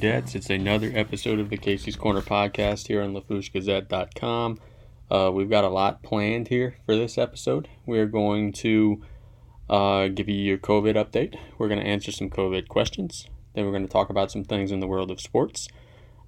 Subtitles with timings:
[0.00, 0.34] dudettes.
[0.34, 4.58] It's another episode of the Casey's Corner podcast here on LaFourcheGazette.com.
[5.10, 7.68] Uh, we've got a lot planned here for this episode.
[7.84, 9.02] We are going to
[9.68, 11.38] uh, give you your COVID update.
[11.58, 13.26] We're going to answer some COVID questions.
[13.52, 15.68] Then we're going to talk about some things in the world of sports.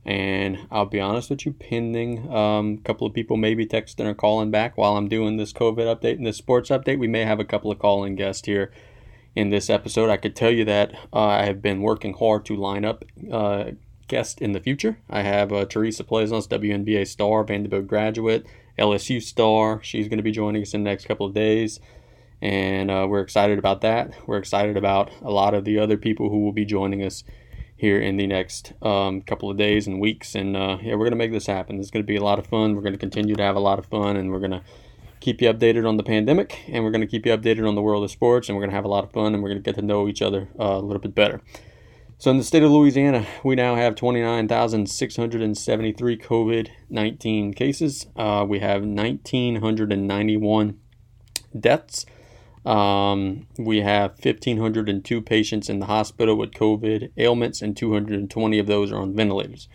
[0.05, 4.15] And I'll be honest with you, pending um, a couple of people maybe texting or
[4.15, 7.41] calling back while I'm doing this COVID update and this sports update, we may have
[7.41, 8.71] a couple of call-in guests here
[9.35, 10.11] in this episode.
[10.11, 13.73] I could tell you that uh, I have been working hard to line up uh,
[14.09, 14.99] guests in the future.
[15.09, 18.47] I have uh, Theresa Plaisance, WNBA star, Vanderbilt graduate,
[18.79, 19.81] LSU star.
[19.83, 21.81] She's going to be joining us in the next couple of days.
[22.41, 24.15] And uh, we're excited about that.
[24.27, 27.23] We're excited about a lot of the other people who will be joining us
[27.77, 30.35] here in the next um, couple of days and weeks.
[30.35, 31.79] And uh, yeah, we're going to make this happen.
[31.79, 32.75] It's going to be a lot of fun.
[32.75, 34.63] We're going to continue to have a lot of fun, and we're going to
[35.23, 37.83] keep you updated on the pandemic, and we're going to keep you updated on the
[37.83, 39.63] world of sports, and we're going to have a lot of fun, and we're going
[39.63, 41.41] to get to know each other uh, a little bit better.
[42.19, 48.07] So, in the state of Louisiana, we now have 29,673 COVID 19 cases.
[48.17, 50.79] Uh, we have 1,991
[51.59, 52.05] deaths.
[52.65, 58.93] Um, we have 1,502 patients in the hospital with COVID ailments, and 220 of those
[58.93, 59.69] are on ventilators.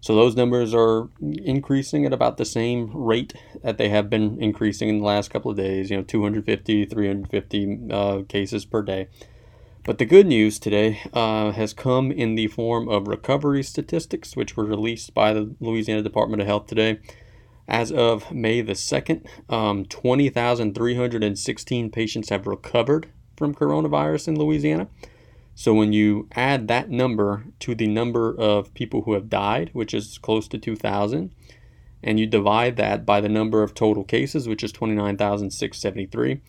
[0.00, 4.88] So those numbers are increasing at about the same rate that they have been increasing
[4.88, 9.08] in the last couple of days, you know, 250, 350 uh, cases per day.
[9.84, 14.56] But the good news today uh, has come in the form of recovery statistics, which
[14.56, 16.98] were released by the Louisiana Department of Health today.
[17.68, 24.88] As of May the 2nd, um, 20,316 patients have recovered from coronavirus in Louisiana.
[25.58, 29.94] So when you add that number to the number of people who have died, which
[29.94, 31.34] is close to 2,000,
[32.02, 36.42] and you divide that by the number of total cases, which is 29,673,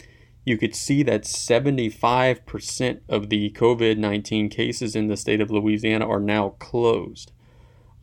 [0.43, 6.05] you could see that 75% of the COVID 19 cases in the state of Louisiana
[6.05, 7.31] are now closed.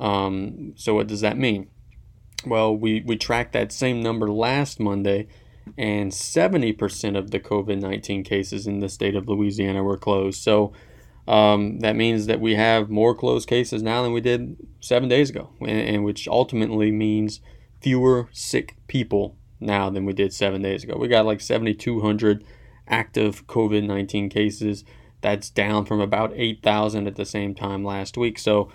[0.00, 1.68] Um, so, what does that mean?
[2.46, 5.26] Well, we, we tracked that same number last Monday,
[5.76, 10.42] and 70% of the COVID 19 cases in the state of Louisiana were closed.
[10.42, 10.72] So
[11.26, 15.30] um, that means that we have more closed cases now than we did seven days
[15.30, 17.40] ago, and, and which ultimately means
[17.80, 20.96] fewer sick people now than we did seven days ago.
[20.98, 22.44] We got like 7,200
[22.88, 24.84] active COVID 19 cases.
[25.20, 28.38] That's down from about 8,000 at the same time last week.
[28.38, 28.70] So,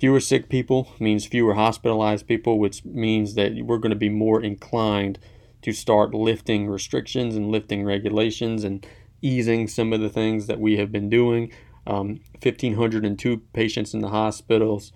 [0.00, 4.42] Fewer sick people means fewer hospitalized people, which means that we're going to be more
[4.42, 5.18] inclined
[5.60, 8.86] to start lifting restrictions and lifting regulations and
[9.20, 11.52] easing some of the things that we have been doing.
[11.86, 14.92] Um, 1,502 patients in the hospitals.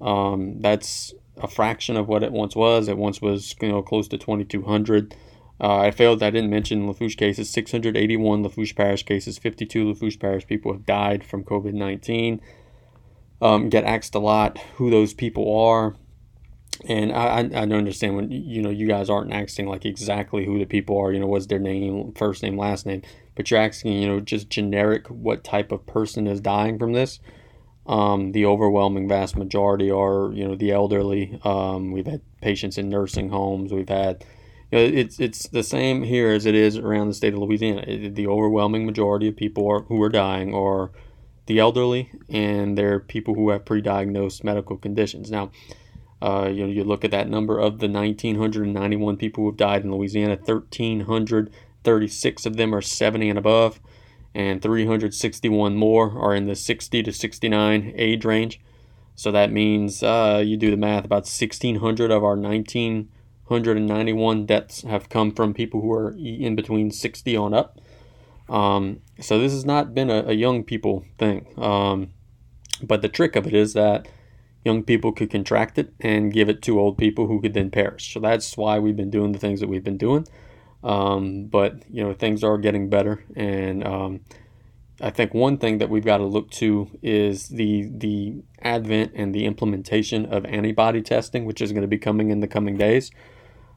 [0.00, 2.88] Um, that's a fraction of what it once was.
[2.88, 5.14] It once was you know close to 2,200.
[5.60, 6.22] Uh, I failed.
[6.22, 7.50] I didn't mention Lafourche cases.
[7.50, 9.38] 681 Lafourche Parish cases.
[9.38, 12.40] 52 Lafourche Parish people have died from COVID 19
[13.40, 15.96] um, get asked a lot who those people are.
[16.88, 20.60] And I, I don't understand when you know you guys aren't asking like exactly who
[20.60, 21.12] the people are.
[21.12, 23.02] You know, what's their name, first name, last name,
[23.38, 27.20] but you're asking you know just generic what type of person is dying from this.
[27.86, 31.38] Um, the overwhelming vast majority are you know the elderly.
[31.44, 33.72] Um, we've had patients in nursing homes.
[33.72, 34.24] We've had
[34.72, 38.10] you know, it's it's the same here as it is around the state of Louisiana.
[38.10, 40.90] The overwhelming majority of people are, who are dying are
[41.46, 45.30] the elderly, and they're people who have pre-diagnosed medical conditions.
[45.30, 45.52] Now,
[46.20, 49.84] uh, you know, you look at that number of the 1,991 people who have died
[49.84, 50.36] in Louisiana,
[51.84, 53.80] 1,336 of them are 70 and above,
[54.34, 58.60] and 361 more are in the 60 to 69 age range.
[59.14, 65.08] So that means uh, you do the math, about 1,600 of our 1,991 deaths have
[65.08, 67.80] come from people who are in between 60 on up.
[68.48, 71.46] Um, so this has not been a, a young people thing.
[71.56, 72.10] Um,
[72.82, 74.08] but the trick of it is that
[74.64, 78.12] young people could contract it and give it to old people who could then perish.
[78.12, 80.26] So that's why we've been doing the things that we've been doing.
[80.82, 84.20] Um, but you know things are getting better, and um,
[85.00, 89.34] I think one thing that we've got to look to is the the advent and
[89.34, 93.10] the implementation of antibody testing, which is going to be coming in the coming days.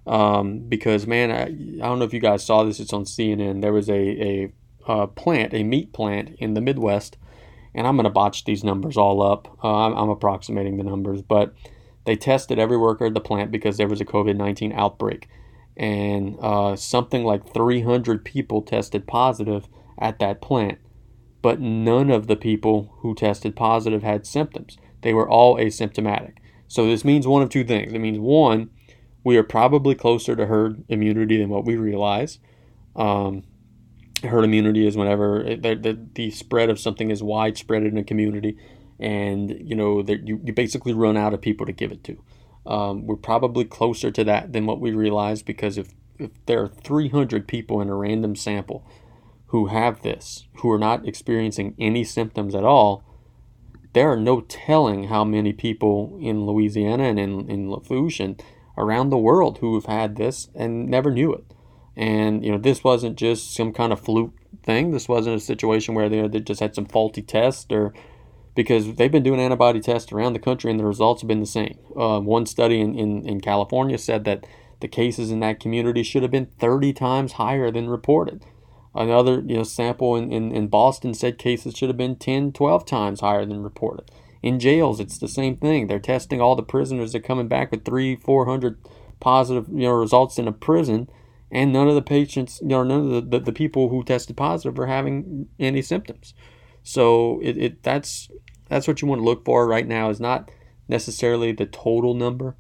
[0.08, 2.80] Um, because man, I, I don't know if you guys saw this.
[2.80, 3.62] It's on CNN.
[3.62, 4.52] There was a, a
[4.88, 7.18] uh, plant, a meat plant in the Midwest,
[7.76, 9.58] and I'm going to botch these numbers all up.
[9.64, 11.54] Uh, I'm, I'm, approximating the numbers, but
[12.06, 15.30] they tested every worker at the plant because there was a COVID 19 outbreak.
[15.78, 20.80] And uh, something like 300 people tested positive at that plant,
[21.42, 24.78] but none of the people who tested positive had symptoms.
[25.02, 26.34] They were all asymptomatic.
[26.68, 27.94] So this means one of two things.
[27.94, 28.70] It means one,
[29.24, 32.40] we are probably closer to herd immunity than what we realize.
[32.96, 33.44] Um,
[34.24, 38.04] herd immunity is whenever it, the, the, the spread of something is widespread in a
[38.04, 38.58] community
[39.02, 42.24] and you know that you, you basically run out of people to give it to.
[42.66, 46.68] Um, we're probably closer to that than what we realize because if if there are
[46.68, 48.86] 300 people in a random sample
[49.48, 53.04] who have this, who are not experiencing any symptoms at all,
[53.94, 58.42] there are no telling how many people in Louisiana and in, in Lafourche and
[58.78, 61.44] around the world who have had this and never knew it.
[61.98, 64.92] And, you know, this wasn't just some kind of fluke thing.
[64.92, 67.94] This wasn't a situation where they, they just had some faulty test or
[68.56, 71.46] because they've been doing antibody tests around the country and the results have been the
[71.46, 71.78] same.
[71.96, 74.46] Uh, one study in, in, in California said that
[74.82, 78.44] the cases in that community should have been 30 times higher than reported.
[78.94, 82.86] Another you know, sample in, in, in Boston said cases should have been 10, 12
[82.86, 84.12] times higher than reported.
[84.44, 85.88] In jails, it's the same thing.
[85.88, 87.12] They're testing all the prisoners.
[87.12, 88.78] They're coming back with three, 400
[89.20, 91.10] positive you know, results in a prison,
[91.52, 94.36] and none of the patients, you know, none of the, the, the people who tested
[94.36, 96.34] positive are having any symptoms.
[96.84, 98.30] So it, it that's
[98.70, 100.50] that's what you want to look for right now is not
[100.88, 102.56] necessarily the total number,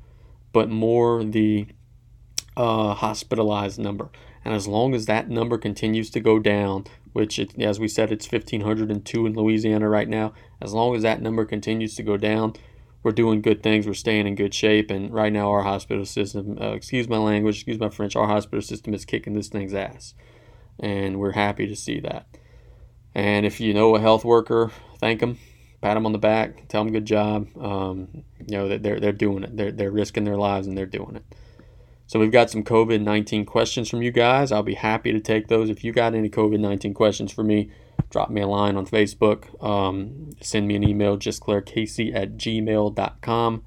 [0.54, 1.68] but more the
[2.58, 4.10] uh, hospitalized number.
[4.44, 8.12] And as long as that number continues to go down, which, it, as we said,
[8.12, 12.54] it's 1,502 in Louisiana right now, as long as that number continues to go down,
[13.04, 13.88] we're doing good things.
[13.88, 14.92] We're staying in good shape.
[14.92, 18.62] And right now, our hospital system, uh, excuse my language, excuse my French, our hospital
[18.62, 20.14] system is kicking this thing's ass.
[20.80, 22.28] And we're happy to see that.
[23.14, 25.38] And if you know a health worker, thank them,
[25.82, 27.48] pat them on the back, tell them good job.
[27.58, 29.56] Um, you know that they're, they're doing it.
[29.56, 31.26] They're, they're risking their lives and they're doing it.
[32.08, 34.52] So we've got some COVID 19 questions from you guys.
[34.52, 35.70] I'll be happy to take those.
[35.70, 37.72] If you got any COVID 19 questions for me,
[38.10, 39.64] drop me a line on Facebook.
[39.64, 43.64] Um, send me an email, justclaircasey at gmail.com.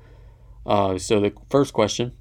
[0.67, 2.13] Uh, so the first question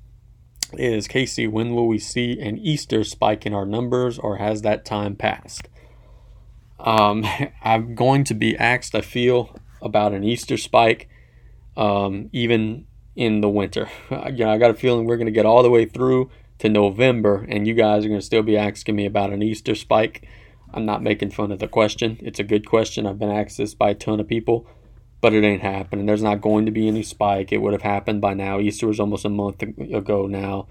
[0.74, 4.86] is Casey, when will we see an Easter spike in our numbers, or has that
[4.86, 5.68] time passed?
[6.84, 7.26] Um,
[7.64, 11.10] I'm going to be asked, I feel, about an Easter spike,
[11.76, 12.86] um, even
[13.16, 13.90] in the winter.
[14.12, 16.70] You know, I got a feeling we're going to get all the way through to
[16.70, 20.28] November, and you guys are going to still be asking me about an Easter spike.
[20.74, 22.18] I'm not making fun of the question.
[22.22, 23.06] It's a good question.
[23.06, 24.68] I've been asked this by a ton of people,
[25.22, 26.06] but it ain't happening.
[26.06, 27.52] There's not going to be any spike.
[27.52, 28.60] It would have happened by now.
[28.60, 30.68] Easter was almost a month ago now.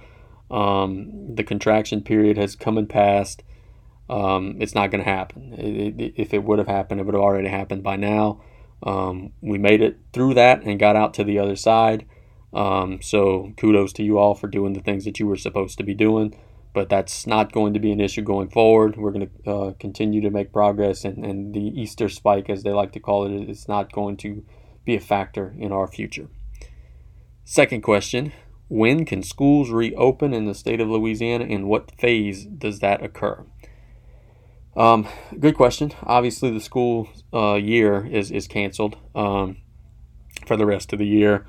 [0.50, 3.42] Um, the contraction period has come and passed.
[4.12, 5.54] Um, it's not going to happen.
[5.54, 8.42] It, it, if it would have happened, it would have already happened by now.
[8.82, 12.04] Um, we made it through that and got out to the other side.
[12.52, 15.84] Um, so kudos to you all for doing the things that you were supposed to
[15.84, 16.38] be doing.
[16.74, 18.98] But that's not going to be an issue going forward.
[18.98, 22.72] We're going to uh, continue to make progress, and, and the Easter spike, as they
[22.72, 24.44] like to call it, is not going to
[24.84, 26.28] be a factor in our future.
[27.44, 28.32] Second question
[28.68, 33.44] When can schools reopen in the state of Louisiana, and what phase does that occur?
[34.76, 35.06] Um,
[35.38, 35.92] good question.
[36.02, 39.58] Obviously, the school uh, year is, is canceled um,
[40.46, 41.46] for the rest of the year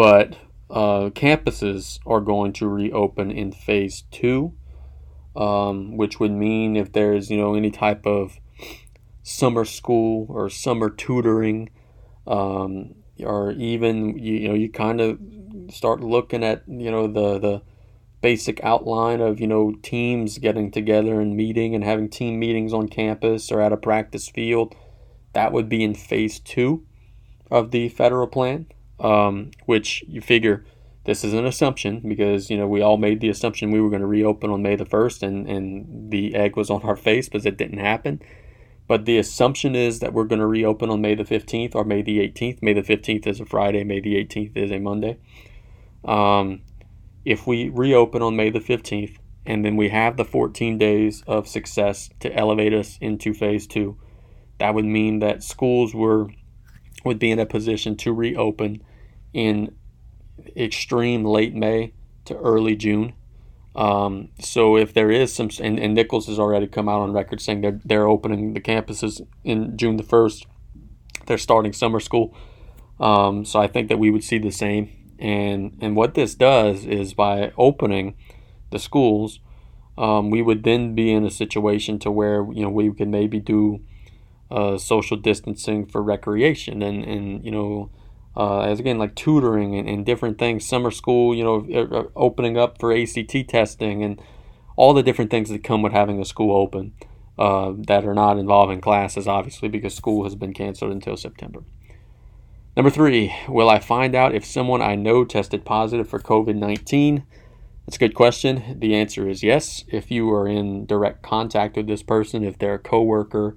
[0.00, 0.38] but
[0.70, 4.54] uh, campuses are going to reopen in phase two,
[5.36, 8.40] um, which would mean if there's you know any type of
[9.22, 11.68] summer school or summer tutoring,
[12.26, 15.18] um, or even you, you know you kind of
[15.70, 17.62] start looking at you know the the
[18.20, 22.88] basic outline of you know teams getting together and meeting and having team meetings on
[22.88, 24.74] campus or at a practice field
[25.32, 26.84] that would be in phase two
[27.50, 28.66] of the federal plan
[28.98, 30.64] um, which you figure
[31.04, 34.02] this is an assumption because you know we all made the assumption we were going
[34.02, 37.46] to reopen on May the first, and and the egg was on our face because
[37.46, 38.20] it didn't happen.
[38.86, 42.02] But the assumption is that we're going to reopen on May the fifteenth or May
[42.02, 42.62] the eighteenth.
[42.62, 43.82] May the fifteenth is a Friday.
[43.82, 45.18] May the eighteenth is a Monday.
[46.04, 46.62] Um,
[47.24, 51.48] if we reopen on May the fifteenth, and then we have the 14 days of
[51.48, 53.98] success to elevate us into phase two,
[54.58, 56.28] that would mean that schools were
[57.04, 58.82] would be in a position to reopen
[59.32, 59.74] in
[60.56, 61.94] extreme late May
[62.26, 63.14] to early June.
[63.74, 67.40] Um, so if there is some, and, and Nicholls has already come out on record
[67.40, 70.44] saying they're, they're opening the campuses in June the 1st.
[71.26, 72.34] They're starting summer school.
[72.98, 74.90] Um, so I think that we would see the same.
[75.20, 78.16] And, and what this does is by opening
[78.70, 79.40] the schools,
[79.98, 83.38] um, we would then be in a situation to where, you know, we can maybe
[83.38, 83.80] do
[84.50, 87.90] uh, social distancing for recreation and, and you know,
[88.36, 92.78] uh, as again like tutoring and, and, different things, summer school, you know, opening up
[92.78, 94.20] for ACT testing and
[94.76, 96.92] all the different things that come with having a school open
[97.38, 101.62] uh, that are not involving classes, obviously, because school has been canceled until September.
[102.80, 107.26] Number three, will I find out if someone I know tested positive for COVID 19?
[107.84, 108.78] That's a good question.
[108.78, 109.84] The answer is yes.
[109.88, 113.54] If you are in direct contact with this person, if they're a coworker,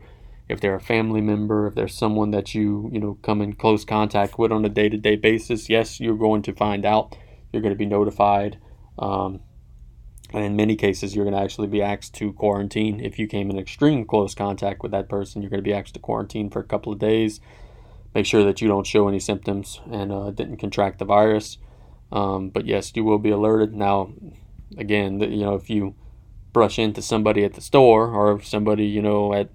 [0.49, 3.85] if they're a family member, if there's someone that you you know come in close
[3.85, 7.15] contact with on a day-to-day basis, yes, you're going to find out.
[7.53, 8.59] You're going to be notified.
[8.99, 9.39] Um,
[10.33, 12.99] and in many cases, you're going to actually be asked to quarantine.
[12.99, 15.93] If you came in extreme close contact with that person, you're going to be asked
[15.93, 17.39] to quarantine for a couple of days.
[18.15, 21.57] Make sure that you don't show any symptoms and uh, didn't contract the virus.
[22.11, 23.73] Um, but yes, you will be alerted.
[23.73, 24.13] Now,
[24.77, 25.95] again, you know, if you
[26.51, 29.49] brush into somebody at the store or if somebody, you know, at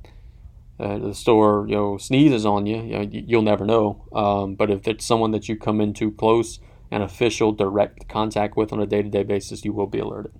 [0.80, 4.04] uh, the store, you know, sneezes on you, you you'll never know.
[4.12, 6.58] Um, but if it's someone that you come into close
[6.90, 10.32] and official direct contact with on a day-to-day basis, you will be alerted.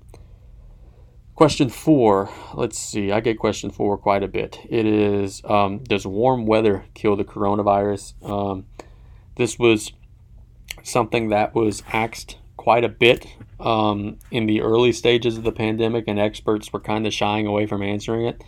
[1.38, 2.30] Question four.
[2.52, 3.12] Let's see.
[3.12, 4.58] I get question four quite a bit.
[4.68, 8.14] It is um, Does warm weather kill the coronavirus?
[8.28, 8.66] Um,
[9.36, 9.92] this was
[10.82, 13.28] something that was asked quite a bit
[13.60, 17.66] um, in the early stages of the pandemic, and experts were kind of shying away
[17.66, 18.42] from answering it.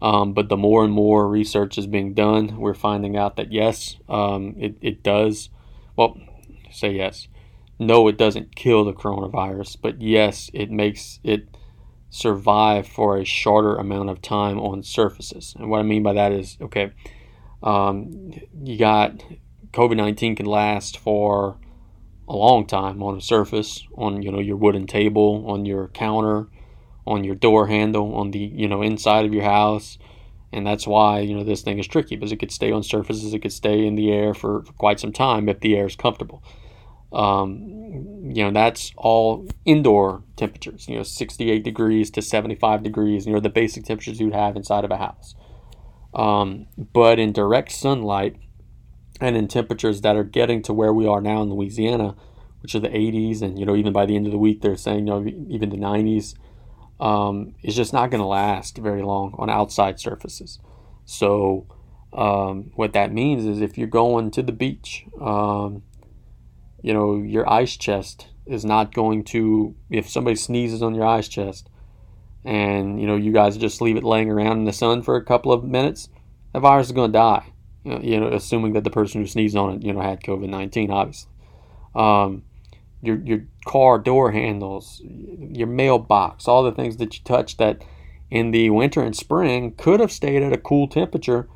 [0.00, 3.96] Um, but the more and more research is being done, we're finding out that yes,
[4.08, 5.50] um, it, it does.
[5.94, 6.18] Well,
[6.72, 7.28] say yes.
[7.78, 11.48] No, it doesn't kill the coronavirus, but yes, it makes it
[12.14, 15.52] survive for a shorter amount of time on surfaces.
[15.58, 16.92] And what I mean by that is okay,
[17.60, 19.20] um, you got
[19.72, 21.58] COVID 19 can last for
[22.28, 26.46] a long time on a surface, on you know your wooden table, on your counter,
[27.04, 29.98] on your door handle, on the you know inside of your house,
[30.52, 33.34] and that's why you know this thing is tricky because it could stay on surfaces,
[33.34, 35.96] it could stay in the air for, for quite some time if the air is
[35.96, 36.44] comfortable.
[37.14, 40.88] Um, you know that's all indoor temperatures.
[40.88, 43.26] You know, 68 degrees to 75 degrees.
[43.26, 45.34] You know the basic temperatures you'd have inside of a house.
[46.12, 48.36] Um, but in direct sunlight,
[49.20, 52.16] and in temperatures that are getting to where we are now in Louisiana,
[52.60, 54.76] which are the 80s, and you know even by the end of the week they're
[54.76, 56.34] saying you know even the 90s,
[57.00, 60.58] um, is just not going to last very long on outside surfaces.
[61.04, 61.66] So
[62.12, 65.82] um, what that means is if you're going to the beach, um,
[66.84, 71.28] you know your ice chest is not going to if somebody sneezes on your ice
[71.28, 71.68] chest
[72.44, 75.24] and you know you guys just leave it laying around in the sun for a
[75.24, 76.08] couple of minutes,
[76.52, 79.74] that virus is going to die you know, assuming that the person who sneezed on
[79.74, 81.30] it, you know, had COVID nineteen, obviously.
[81.94, 82.42] Um,
[83.02, 87.84] your your car door handles, your mailbox, all the things that you touch that
[88.30, 91.48] in the winter and spring could have stayed at a cool temperature.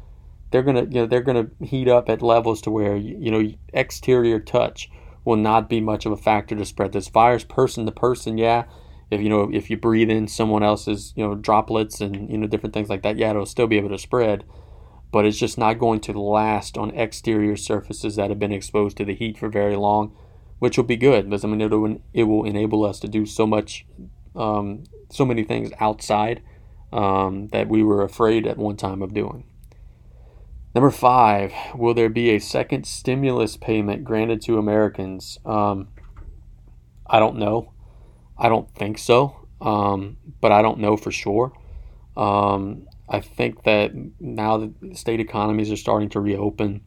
[0.50, 4.38] They're gonna you know they're gonna heat up at levels to where you know exterior
[4.38, 4.90] touch
[5.28, 8.38] will not be much of a factor to spread this virus person to person.
[8.38, 8.64] Yeah,
[9.10, 12.46] if you know if you breathe in someone else's you know droplets and you know
[12.46, 14.44] different things like that, yeah, it'll still be able to spread
[15.10, 19.04] but it's just not going to last on exterior surfaces that have been exposed to
[19.04, 20.14] the heat for very long,
[20.58, 23.24] which will be good because I mean it will, it will enable us to do
[23.24, 23.86] so much,
[24.36, 26.42] um, so many things outside
[26.92, 29.44] um, that we were afraid at one time of doing.
[30.74, 35.38] Number five, will there be a second stimulus payment granted to Americans?
[35.44, 35.88] Um,
[37.06, 37.72] I don't know.
[38.36, 41.52] I don't think so, um, but I don't know for sure.
[42.16, 46.82] Um, I think that now that state economies are starting to reopen,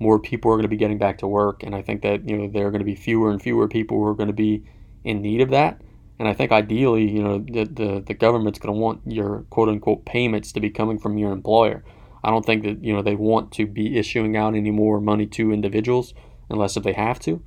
[0.00, 2.36] more people are going to be getting back to work, and I think that you
[2.36, 4.64] know there are going to be fewer and fewer people who are going to be
[5.04, 5.82] in need of that.
[6.18, 9.68] And I think ideally, you know, the the, the government's going to want your quote
[9.68, 11.84] unquote payments to be coming from your employer.
[12.22, 15.26] I don't think that you know they want to be issuing out any more money
[15.26, 16.14] to individuals
[16.50, 17.42] unless if they have to.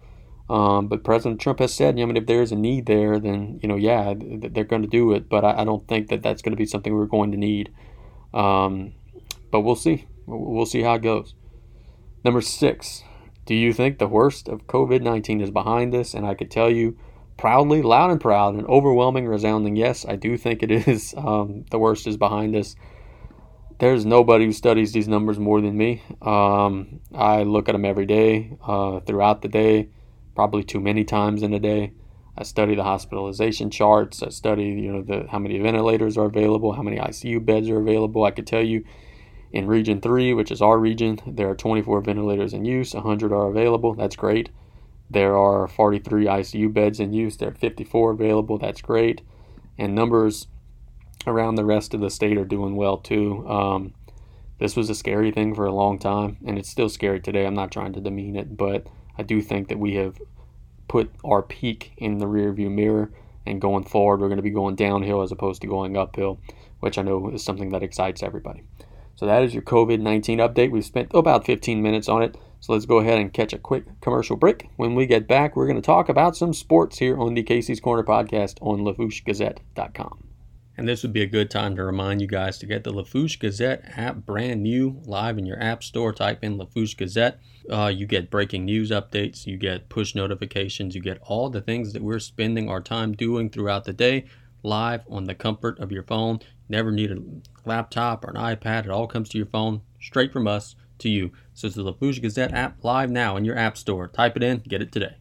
[0.49, 3.69] Um, but President Trump has said, I mean, if there's a need there, then you
[3.69, 5.29] know, yeah, they're going to do it.
[5.29, 7.71] But I, I don't think that that's going to be something we're going to need.
[8.33, 8.93] Um,
[9.49, 10.07] but we'll see.
[10.25, 11.35] We'll see how it goes.
[12.23, 13.03] Number six,
[13.45, 16.13] do you think the worst of COVID 19 is behind us?
[16.13, 16.97] And I could tell you
[17.37, 21.13] proudly, loud and proud, an overwhelming, resounding yes, I do think it is.
[21.21, 22.75] Um, the worst is behind us.
[23.81, 26.03] There's nobody who studies these numbers more than me.
[26.21, 29.89] Um, I look at them every day, uh, throughout the day,
[30.35, 31.93] probably too many times in a day.
[32.37, 34.21] I study the hospitalization charts.
[34.21, 37.79] I study, you know, the how many ventilators are available, how many ICU beds are
[37.79, 38.23] available.
[38.23, 38.85] I could tell you
[39.51, 43.47] in region 3, which is our region, there are 24 ventilators in use, 100 are
[43.47, 43.95] available.
[43.95, 44.51] That's great.
[45.09, 47.35] There are 43 ICU beds in use.
[47.35, 48.59] There are 54 available.
[48.59, 49.21] That's great.
[49.79, 50.45] And numbers
[51.27, 53.47] around the rest of the state are doing well too.
[53.47, 53.93] Um,
[54.59, 57.45] this was a scary thing for a long time, and it's still scary today.
[57.45, 58.85] I'm not trying to demean it, but
[59.17, 60.19] I do think that we have
[60.87, 63.11] put our peak in the rearview mirror.
[63.45, 66.39] And going forward, we're going to be going downhill as opposed to going uphill,
[66.79, 68.63] which I know is something that excites everybody.
[69.15, 70.69] So that is your COVID 19 update.
[70.69, 72.37] We've spent about 15 minutes on it.
[72.59, 74.69] So let's go ahead and catch a quick commercial break.
[74.75, 77.79] When we get back, we're going to talk about some sports here on the Casey's
[77.79, 80.30] Corner podcast on LaFourcheGazette.com.
[80.81, 83.37] And this would be a good time to remind you guys to get the Lafourche
[83.37, 86.11] Gazette app brand new live in your app store.
[86.11, 87.39] Type in Lafourche Gazette.
[87.69, 91.93] Uh, you get breaking news updates, you get push notifications, you get all the things
[91.93, 94.25] that we're spending our time doing throughout the day
[94.63, 96.39] live on the comfort of your phone.
[96.67, 97.21] Never need a
[97.63, 98.85] laptop or an iPad.
[98.85, 101.31] It all comes to your phone straight from us to you.
[101.53, 104.07] So it's the Lafourche Gazette app live now in your app store.
[104.07, 105.17] Type it in, get it today.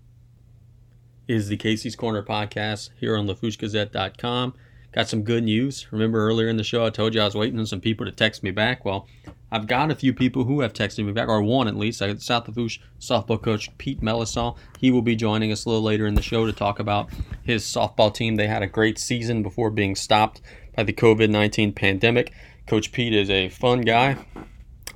[1.29, 4.55] It is the Casey's Corner podcast here on LafourcheGazette.com.
[4.93, 5.87] Got some good news.
[5.93, 8.13] Remember earlier in the show, I told you I was waiting on some people to
[8.13, 8.85] text me back.
[8.85, 9.07] Well,
[9.53, 12.03] I've got a few people who have texted me back, or one at least.
[12.03, 14.57] I South Lafourche softball coach Pete Melancon.
[14.81, 17.09] He will be joining us a little later in the show to talk about
[17.43, 18.35] his softball team.
[18.35, 20.41] They had a great season before being stopped
[20.77, 22.33] by the COVID 19 pandemic.
[22.67, 24.17] Coach Pete is a fun guy,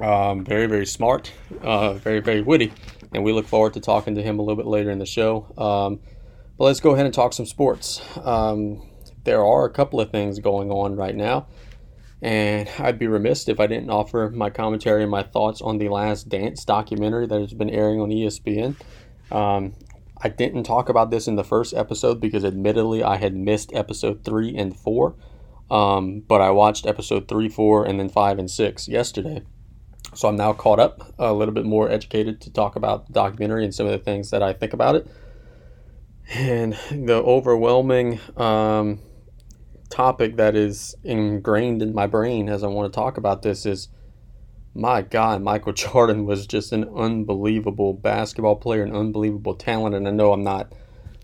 [0.00, 1.32] um, very, very smart,
[1.62, 2.72] uh, very, very witty,
[3.12, 5.52] and we look forward to talking to him a little bit later in the show.
[5.56, 6.00] Um,
[6.56, 8.00] but let's go ahead and talk some sports.
[8.22, 8.88] Um,
[9.24, 11.46] there are a couple of things going on right now,
[12.22, 15.88] and I'd be remiss if I didn't offer my commentary and my thoughts on the
[15.88, 18.76] Last Dance documentary that has been airing on ESPN.
[19.30, 19.74] Um,
[20.22, 24.24] I didn't talk about this in the first episode because, admittedly, I had missed episode
[24.24, 25.16] three and four.
[25.70, 29.42] Um, but I watched episode three, four, and then five and six yesterday.
[30.14, 33.64] So I'm now caught up, a little bit more educated to talk about the documentary
[33.64, 35.06] and some of the things that I think about it.
[36.32, 39.00] And the overwhelming um,
[39.94, 43.88] topic that is ingrained in my brain as I want to talk about this is
[44.74, 49.94] my God, Michael Jordan was just an unbelievable basketball player, an unbelievable talent.
[49.94, 50.72] And I know I'm not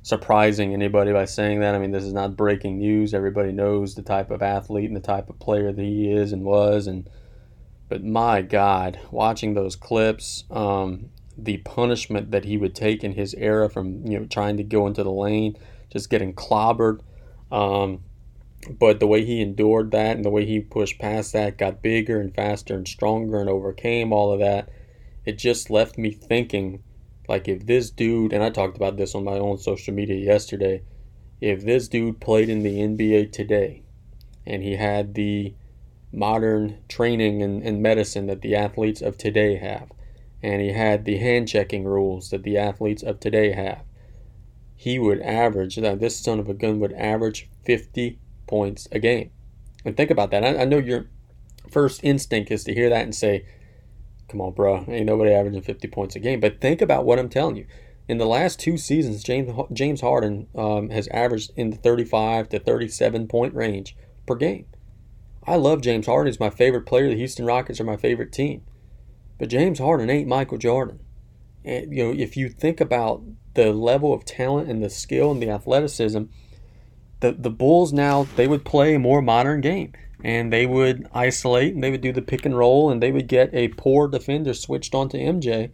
[0.03, 1.75] surprising anybody by saying that.
[1.75, 3.13] I mean, this is not breaking news.
[3.13, 6.45] Everybody knows the type of athlete and the type of player that he is and
[6.45, 6.87] was.
[6.87, 7.11] And
[7.89, 13.35] but my God, watching those clips, um, the punishment that he would take in his
[13.35, 15.57] era from you know trying to go into the lane,
[15.91, 17.01] just getting clobbered.
[17.51, 18.05] Um,
[18.69, 22.21] but the way he endured that and the way he pushed past that, got bigger
[22.21, 24.69] and faster and stronger and overcame all of that,
[25.25, 26.83] it just left me thinking
[27.31, 30.83] like if this dude, and I talked about this on my own social media yesterday,
[31.41, 33.83] if this dude played in the NBA today
[34.45, 35.55] and he had the
[36.13, 39.93] modern training and, and medicine that the athletes of today have,
[40.43, 43.85] and he had the hand checking rules that the athletes of today have,
[44.75, 48.19] he would average, that this son of a gun would average 50
[48.51, 49.31] points a game.
[49.85, 50.45] And think about that.
[50.45, 51.07] I, I know your
[51.71, 53.47] first instinct is to hear that and say,
[54.29, 56.41] come on, bro, ain't nobody averaging 50 points a game.
[56.41, 57.67] But think about what I'm telling you.
[58.09, 62.59] In the last two seasons, James James Harden um, has averaged in the 35 to
[62.59, 64.67] 37 point range per game.
[65.47, 66.27] I love James Harden.
[66.27, 67.09] He's my favorite player.
[67.09, 68.63] The Houston Rockets are my favorite team.
[69.39, 70.99] But James Harden ain't Michael Jordan.
[71.65, 73.23] And you know, if you think about
[73.55, 76.25] the level of talent and the skill and the athleticism,
[77.21, 81.75] the the Bulls now they would play a more modern game and they would isolate
[81.75, 84.55] and they would do the pick and roll and they would get a poor defender
[84.55, 85.71] switched onto MJ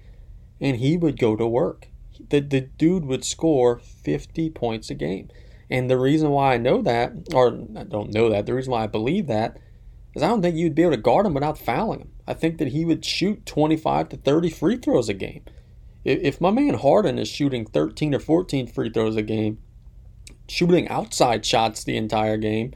[0.61, 1.89] and he would go to work.
[2.31, 5.29] The, the dude would score 50 points a game.
[5.69, 8.85] And the reason why I know that, or I don't know that, the reason why
[8.85, 9.59] I believe that
[10.15, 12.13] is I don't think you'd be able to guard him without fouling him.
[12.27, 15.43] I think that he would shoot 25 to 30 free throws a game.
[16.05, 19.59] If my man Harden is shooting 13 or 14 free throws a game,
[20.49, 22.73] shooting outside shots the entire game,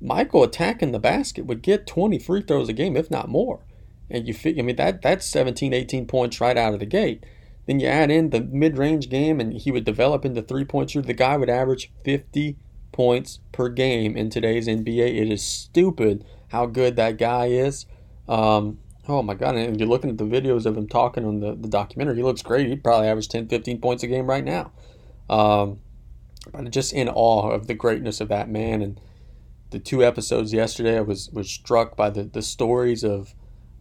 [0.00, 3.64] Michael attacking the basket would get 20 free throws a game, if not more.
[4.10, 7.24] And you figure, I mean, that that's 17, 18 points right out of the gate.
[7.66, 10.90] Then you add in the mid range game, and he would develop into three point
[10.90, 11.06] shooter.
[11.06, 12.56] The guy would average 50
[12.92, 15.20] points per game in today's NBA.
[15.20, 17.86] It is stupid how good that guy is.
[18.28, 18.78] Um,
[19.08, 19.56] oh my God.
[19.56, 22.42] And you're looking at the videos of him talking on the, the documentary, he looks
[22.42, 22.68] great.
[22.68, 24.72] He'd probably average 10, 15 points a game right now.
[25.28, 25.80] Um,
[26.52, 28.82] but just in awe of the greatness of that man.
[28.82, 29.00] And
[29.70, 33.34] the two episodes yesterday, I was, was struck by the, the stories of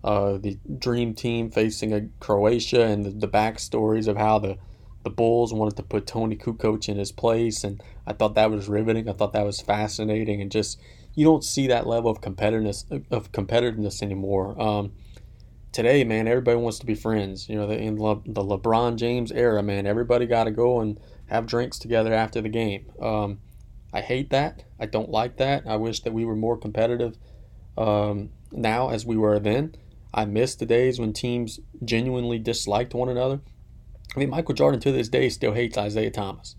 [0.04, 4.58] uh, the dream team facing a Croatia and the, the backstories of how the,
[5.04, 7.64] the Bulls wanted to put Toni Kukoc in his place.
[7.64, 9.08] And I thought that was riveting.
[9.08, 10.42] I thought that was fascinating.
[10.42, 10.80] And just,
[11.14, 14.60] you don't see that level of competitiveness, of competitiveness anymore.
[14.62, 14.94] Um,
[15.72, 17.48] today, man, everybody wants to be friends.
[17.48, 21.46] You know, in Le, the LeBron James era, man, everybody got to go and have
[21.46, 22.92] drinks together after the game.
[23.02, 23.40] Um,
[23.94, 24.64] I hate that.
[24.80, 25.64] I don't like that.
[25.68, 27.18] I wish that we were more competitive
[27.78, 29.76] um, now as we were then.
[30.14, 33.42] I miss the days when teams genuinely disliked one another.
[34.16, 36.56] I mean, Michael Jordan to this day still hates Isiah Thomas.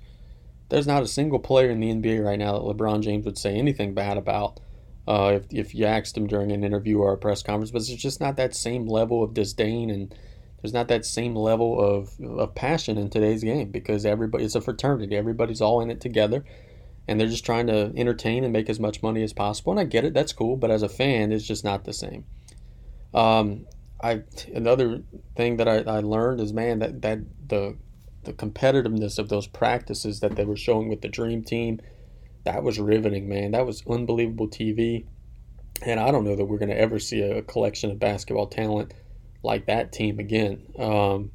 [0.71, 3.55] There's not a single player in the NBA right now that LeBron James would say
[3.55, 4.59] anything bad about
[5.07, 8.01] uh, if, if you asked him during an interview or a press conference, but there's
[8.01, 10.15] just not that same level of disdain and
[10.65, 14.63] there's not that same level of, of passion in today's game because everybody it's a
[14.63, 15.15] fraternity.
[15.15, 16.43] Everybody's all in it together.
[17.09, 19.73] and they're just trying to entertain and make as much money as possible.
[19.73, 22.25] And I get it, that's cool, but as a fan, it's just not the same.
[23.15, 23.67] Um,
[24.03, 24.25] I
[24.55, 25.03] another
[25.37, 27.77] thing that I, I learned is man that that the
[28.25, 31.81] the competitiveness of those practices that they were showing with the dream team
[32.45, 35.07] that was riveting man that was unbelievable tv
[35.83, 38.93] and i don't know that we're going to ever see a collection of basketball talent
[39.45, 41.31] like that team again um,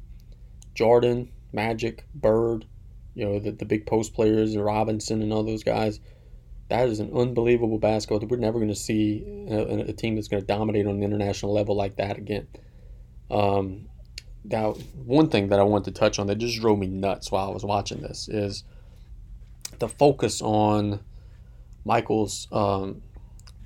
[0.74, 2.66] jordan magic bird
[3.14, 6.00] you know the, the big post players robinson and all those guys
[6.70, 8.26] that is an unbelievable basketball.
[8.28, 11.52] We're never going to see a, a team that's going to dominate on an international
[11.52, 12.46] level like that again.
[13.28, 13.88] Um,
[14.44, 17.50] now, one thing that I want to touch on that just drove me nuts while
[17.50, 18.62] I was watching this is
[19.80, 21.00] the focus on
[21.84, 23.02] Michael's um,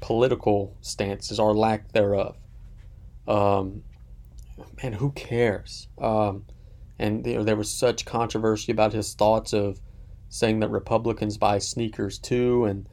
[0.00, 2.36] political stances or lack thereof.
[3.28, 3.82] Um,
[4.82, 5.88] man, who cares?
[5.98, 6.44] Um,
[6.98, 9.80] and you know, there was such controversy about his thoughts of
[10.28, 12.88] saying that Republicans buy sneakers too, and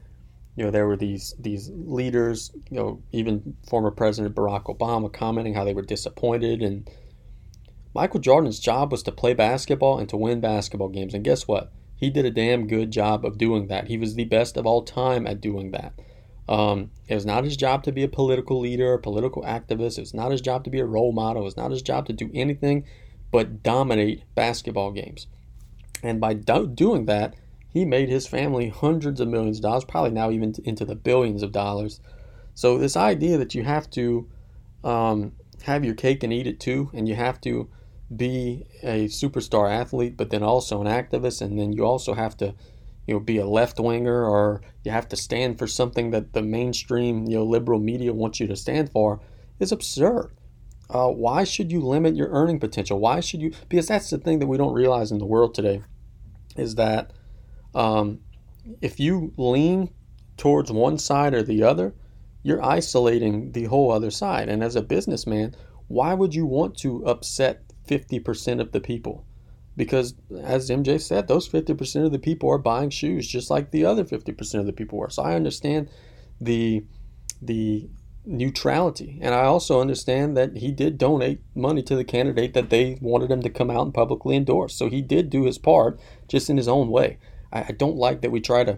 [0.56, 5.54] you know, there were these these leaders, you know, even former President Barack Obama commenting
[5.54, 6.62] how they were disappointed.
[6.62, 6.90] And
[7.94, 11.14] Michael Jordan's job was to play basketball and to win basketball games.
[11.14, 11.72] And guess what?
[11.96, 13.88] He did a damn good job of doing that.
[13.88, 15.94] He was the best of all time at doing that.
[16.50, 19.98] Um, it was not his job to be a political leader, a political activist.
[19.98, 21.44] It was not his job to be a role model.
[21.44, 22.86] It was not his job to do anything
[23.32, 25.28] but dominate basketball games.
[26.04, 27.36] And by do- doing that,
[27.70, 31.42] he made his family hundreds of millions of dollars, probably now even into the billions
[31.42, 32.02] of dollars.
[32.54, 34.30] So this idea that you have to
[34.84, 37.70] um, have your cake and eat it too, and you have to
[38.14, 42.54] be a superstar athlete, but then also an activist, and then you also have to,
[43.08, 46.42] you know, be a left winger, or you have to stand for something that the
[46.42, 49.20] mainstream, you know, liberal media wants you to stand for,
[49.60, 50.32] is absurd.
[50.90, 53.00] Uh, why should you limit your earning potential?
[53.00, 53.54] Why should you?
[53.70, 55.82] Because that's the thing that we don't realize in the world today,
[56.56, 57.12] is that
[57.74, 58.20] um,
[58.82, 59.90] if you lean
[60.38, 61.94] towards one side or the other,
[62.44, 64.50] you're isolating the whole other side.
[64.50, 65.56] And as a businessman,
[65.88, 69.26] why would you want to upset 50% of the people?
[69.82, 70.14] Because
[70.44, 74.04] as MJ said, those 50% of the people are buying shoes just like the other
[74.04, 75.10] 50% of the people were.
[75.10, 75.90] So I understand
[76.40, 76.86] the
[77.42, 77.90] the
[78.24, 79.18] neutrality.
[79.24, 83.32] And I also understand that he did donate money to the candidate that they wanted
[83.32, 84.76] him to come out and publicly endorse.
[84.76, 87.18] So he did do his part just in his own way.
[87.52, 88.78] I, I don't like that we try to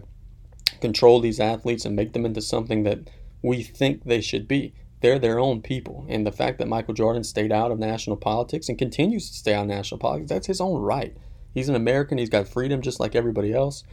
[0.80, 3.10] control these athletes and make them into something that
[3.42, 4.72] we think they should be.
[5.04, 6.06] They're their own people.
[6.08, 9.52] And the fact that Michael Jordan stayed out of national politics and continues to stay
[9.52, 11.14] out of national politics, that's his own right.
[11.52, 12.16] He's an American.
[12.16, 13.84] He's got freedom just like everybody else.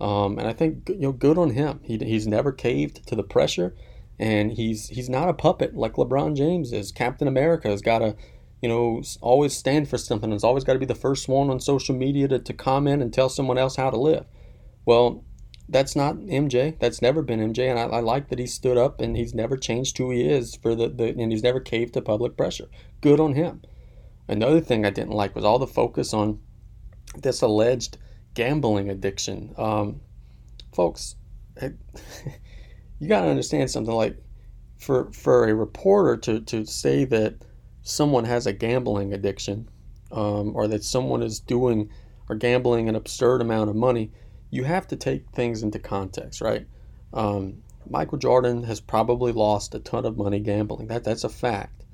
[0.00, 1.80] Um, and I think you know, good on him.
[1.82, 3.76] He, he's never caved to the pressure,
[4.18, 6.92] and he's he's not a puppet like LeBron James is.
[6.92, 8.16] Captain America has got to
[8.62, 10.32] you know, always stand for something.
[10.32, 13.12] It's always got to be the first one on social media to, to comment and
[13.12, 14.24] tell someone else how to live.
[14.86, 15.22] Well,
[15.68, 16.78] that's not MJ.
[16.78, 19.56] That's never been MJ, and I, I, like that he stood up and he's never
[19.56, 22.68] changed who he is for the, the and he's never caved to public pressure.
[23.00, 23.62] Good on him.
[24.28, 26.40] Another thing I didn't like was all the focus on
[27.16, 27.98] this alleged
[28.34, 29.54] gambling addiction.
[29.56, 30.00] Um,
[30.74, 31.16] folks,
[31.62, 34.16] you got to understand something like
[34.78, 37.36] for for a reporter to to say that
[37.82, 39.68] someone has a gambling addiction
[40.10, 41.90] um, or that someone is doing
[42.28, 44.10] or gambling an absurd amount of money,
[44.54, 46.64] you have to take things into context, right?
[47.12, 50.86] Um, Michael Jordan has probably lost a ton of money gambling.
[50.86, 51.84] That that's a fact.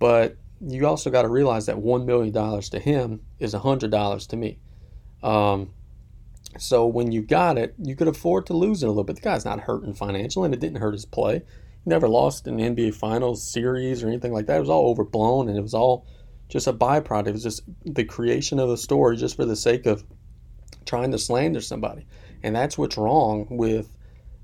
[0.00, 3.92] But you also got to realize that one million dollars to him is a hundred
[3.92, 4.58] dollars to me.
[5.22, 5.70] Um,
[6.58, 9.16] so when you got it, you could afford to lose it a little bit.
[9.16, 11.34] The guy's not hurting financially, and it didn't hurt his play
[11.84, 14.56] He never lost an NBA Finals series or anything like that.
[14.56, 16.04] It was all overblown and it was all
[16.48, 17.28] just a byproduct.
[17.28, 20.04] It was just the creation of a story just for the sake of
[20.86, 22.06] trying to slander somebody.
[22.42, 23.92] And that's what's wrong with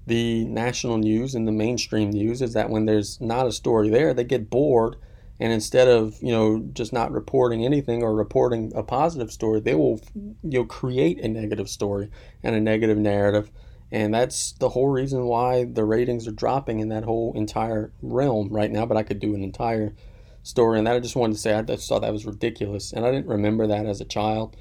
[0.07, 4.12] the national news and the mainstream news is that when there's not a story there,
[4.12, 4.96] they get bored
[5.40, 9.74] and instead of you know just not reporting anything or reporting a positive story, they
[9.74, 12.11] will you know create a negative story
[12.42, 13.50] and a negative narrative
[13.92, 18.48] and that's the whole reason why the ratings are dropping in that whole entire realm
[18.48, 18.87] right now.
[18.87, 19.94] But I could do an entire
[20.42, 20.96] story on that.
[20.96, 22.94] I just wanted to say I just thought that was ridiculous.
[22.94, 24.57] And I didn't remember that as a child.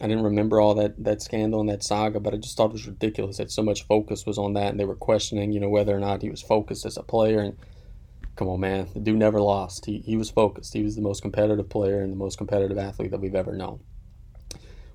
[0.00, 2.72] I didn't remember all that, that scandal and that saga, but I just thought it
[2.72, 4.68] was ridiculous that so much focus was on that.
[4.68, 7.40] And they were questioning, you know, whether or not he was focused as a player.
[7.40, 7.58] And
[8.34, 9.84] come on, man, the dude never lost.
[9.84, 10.72] He, he was focused.
[10.72, 13.80] He was the most competitive player and the most competitive athlete that we've ever known.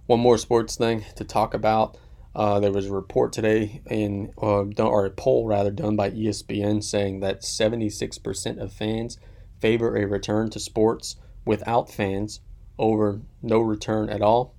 [0.08, 1.98] One more sports thing to talk about.
[2.34, 6.84] Uh, there was a report today in, uh, or a poll rather, done by ESPN
[6.84, 9.20] saying that 76% of fans
[9.62, 11.16] favor a return to sports
[11.46, 12.42] without fans
[12.78, 14.55] over no return at all.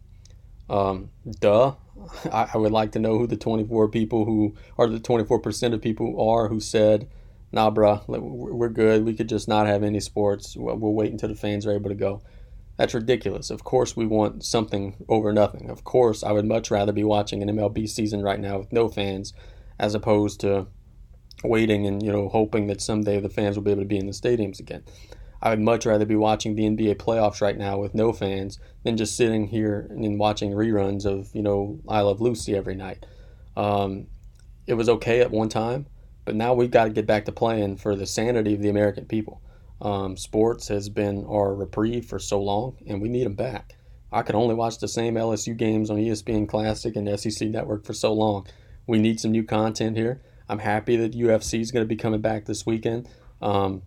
[0.68, 1.74] Um, duh.
[2.32, 5.80] I, I would like to know who the 24 people who are the 24% of
[5.80, 7.08] people are who said,
[7.52, 9.04] nah, bruh, we're good.
[9.04, 10.56] We could just not have any sports.
[10.56, 12.22] We'll, we'll wait until the fans are able to go.
[12.76, 13.50] That's ridiculous.
[13.50, 15.70] Of course, we want something over nothing.
[15.70, 18.88] Of course, I would much rather be watching an MLB season right now with no
[18.88, 19.32] fans
[19.78, 20.66] as opposed to
[21.42, 24.06] waiting and, you know, hoping that someday the fans will be able to be in
[24.06, 24.82] the stadiums again.
[25.46, 28.96] I would much rather be watching the NBA playoffs right now with no fans than
[28.96, 33.06] just sitting here and watching reruns of, you know, I Love Lucy every night.
[33.56, 34.08] Um,
[34.66, 35.86] it was okay at one time,
[36.24, 39.04] but now we've got to get back to playing for the sanity of the American
[39.04, 39.40] people.
[39.80, 43.76] Um, sports has been our reprieve for so long, and we need them back.
[44.10, 47.92] I could only watch the same LSU games on ESPN Classic and SEC Network for
[47.92, 48.48] so long.
[48.88, 50.20] We need some new content here.
[50.48, 53.08] I'm happy that UFC is going to be coming back this weekend.
[53.40, 53.82] Um,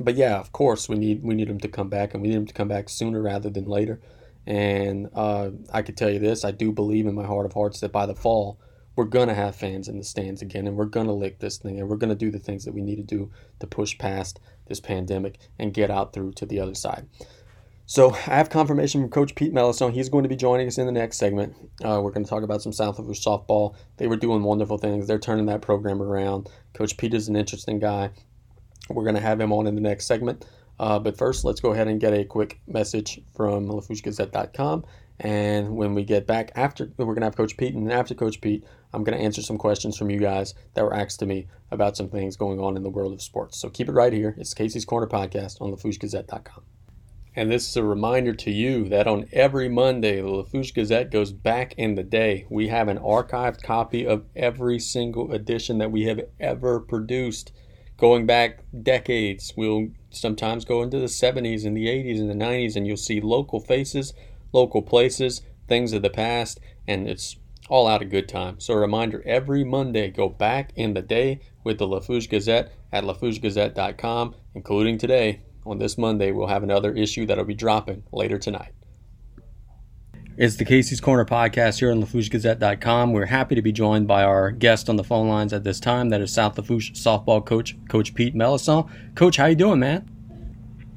[0.00, 2.36] but yeah, of course, we need we need them to come back, and we need
[2.36, 4.00] them to come back sooner rather than later.
[4.46, 7.80] And uh, I could tell you this: I do believe in my heart of hearts
[7.80, 8.58] that by the fall,
[8.96, 11.88] we're gonna have fans in the stands again, and we're gonna lick this thing, and
[11.88, 13.30] we're gonna do the things that we need to do
[13.60, 17.06] to push past this pandemic and get out through to the other side.
[17.86, 19.92] So I have confirmation from Coach Pete Melancon.
[19.92, 21.54] He's going to be joining us in the next segment.
[21.84, 23.76] Uh, we're going to talk about some South Lafourche softball.
[23.98, 25.06] They were doing wonderful things.
[25.06, 26.48] They're turning that program around.
[26.72, 28.10] Coach Pete is an interesting guy.
[28.88, 30.46] We're going to have him on in the next segment.
[30.78, 34.84] Uh, but first, let's go ahead and get a quick message from LaFourcheGazette.com.
[35.20, 37.74] And when we get back after, we're going to have Coach Pete.
[37.74, 40.94] And after Coach Pete, I'm going to answer some questions from you guys that were
[40.94, 43.60] asked to me about some things going on in the world of sports.
[43.60, 44.34] So keep it right here.
[44.36, 46.64] It's Casey's Corner Podcast on LaFourcheGazette.com.
[47.36, 51.32] And this is a reminder to you that on every Monday, the Lafourche Gazette goes
[51.32, 52.46] back in the day.
[52.48, 57.50] We have an archived copy of every single edition that we have ever produced
[57.96, 59.52] going back decades.
[59.56, 63.20] We'll sometimes go into the 70s and the 80s and the 90s, and you'll see
[63.20, 64.12] local faces,
[64.52, 67.36] local places, things of the past, and it's
[67.68, 68.60] all out a good time.
[68.60, 73.04] So, a reminder every Monday, go back in the day with the Lafourche Gazette at
[73.04, 75.40] lafourchegazette.com, including today.
[75.66, 78.72] On this Monday, we'll have another issue that'll be dropping later tonight.
[80.36, 83.12] It's the Casey's Corner podcast here on LaFourcheGazette.com.
[83.12, 86.08] We're happy to be joined by our guest on the phone lines at this time.
[86.08, 88.90] That is South Lafourche softball coach, Coach Pete Melancon.
[89.14, 90.10] Coach, how you doing, man?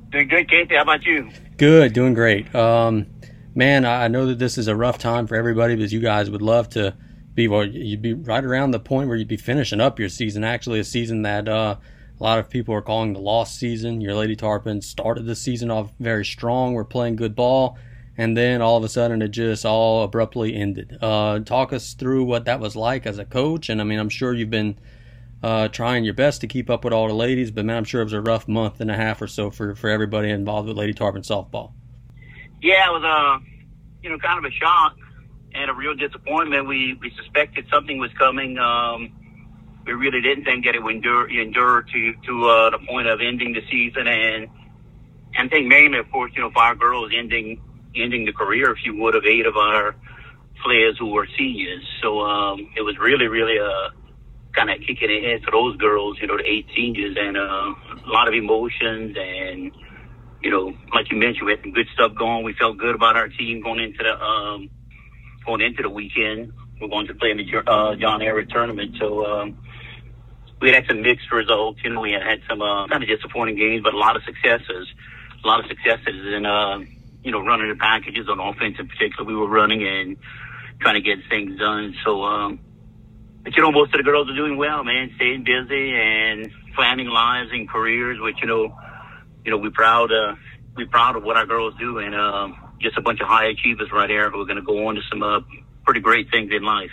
[0.09, 0.73] Doing good, Casey.
[0.73, 1.29] How about you?
[1.57, 2.53] Good, doing great.
[2.55, 3.05] Um,
[3.53, 6.41] man, I know that this is a rough time for everybody because you guys would
[6.41, 6.95] love to
[7.35, 10.43] be, well, you'd be right around the point where you'd be finishing up your season.
[10.43, 11.75] Actually, a season that uh,
[12.19, 14.01] a lot of people are calling the lost season.
[14.01, 16.73] Your Lady Tarpons started the season off very strong.
[16.73, 17.77] We're playing good ball
[18.17, 20.97] and then all of a sudden it just all abruptly ended.
[21.01, 24.09] Uh, talk us through what that was like as a coach, and I mean, I'm
[24.09, 24.77] sure you've been
[25.43, 28.01] uh, trying your best to keep up with all the ladies, but man, I'm sure
[28.01, 30.77] it was a rough month and a half or so for for everybody involved with
[30.77, 31.73] Lady Tarpon softball.
[32.61, 33.39] Yeah, it was a uh,
[34.01, 34.97] you know kind of a shock
[35.53, 36.67] and a real disappointment.
[36.67, 38.57] We we suspected something was coming.
[38.57, 39.11] Um,
[39.85, 43.21] we really didn't think that it would endure endure to to uh, the point of
[43.21, 44.47] ending the season and
[45.35, 47.61] and think mainly, of course, you know, for our girls ending
[47.95, 49.95] ending the career, if you would, of eight of our
[50.63, 51.83] players who were seniors.
[52.01, 53.91] So um, it was really, really a
[54.53, 57.37] kind of kick in the head for those girls, you know, the eight seniors, and
[57.37, 59.15] uh, a lot of emotions.
[59.19, 59.71] And
[60.41, 62.43] you know, like you mentioned, we had some good stuff going.
[62.43, 64.69] We felt good about our team going into the um,
[65.45, 66.53] going into the weekend.
[66.81, 69.25] We're going to play in the uh, John Ehret tournament, so.
[69.25, 69.57] Um,
[70.59, 71.79] we had some mixed results.
[71.83, 74.23] You know, we had had some uh, kind of disappointing games, but a lot of
[74.23, 74.87] successes.
[75.43, 76.79] A lot of successes, and uh,
[77.27, 79.25] you know, running the packages on offense in particular.
[79.25, 80.15] We were running and
[80.79, 81.93] trying to get things done.
[82.05, 82.59] So, um,
[83.43, 87.07] but you know, most of the girls are doing well, man, staying busy and planning
[87.07, 88.73] lives and careers, which, you know,
[89.43, 90.35] you know, we're proud, uh,
[90.77, 93.89] we're proud of what our girls do and, um, just a bunch of high achievers
[93.91, 95.41] right there who are going to go on to some, uh,
[95.83, 96.91] pretty great things in life.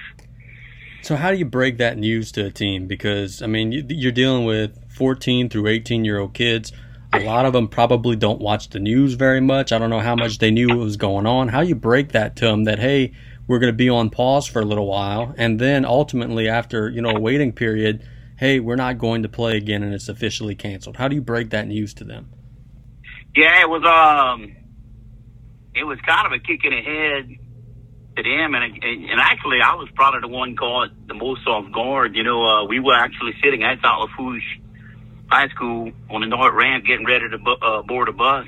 [1.02, 2.88] So how do you break that news to a team?
[2.88, 6.72] Because I mean, you're dealing with 14 through 18 year old kids
[7.14, 9.72] a lot of them probably don't watch the news very much.
[9.72, 11.48] I don't know how much they knew what was going on.
[11.48, 13.12] How you break that to them that hey,
[13.46, 17.02] we're going to be on pause for a little while, and then ultimately after you
[17.02, 18.06] know a waiting period,
[18.38, 20.96] hey, we're not going to play again, and it's officially canceled.
[20.96, 22.30] How do you break that news to them?
[23.36, 24.56] Yeah, it was um,
[25.74, 27.28] it was kind of a kick in the head
[28.16, 32.16] to them, and and actually I was probably the one caught the most off guard.
[32.16, 34.60] You know, uh, we were actually sitting South Lafourche
[35.28, 38.46] high school on the North Ramp getting ready to bu- uh, board a bus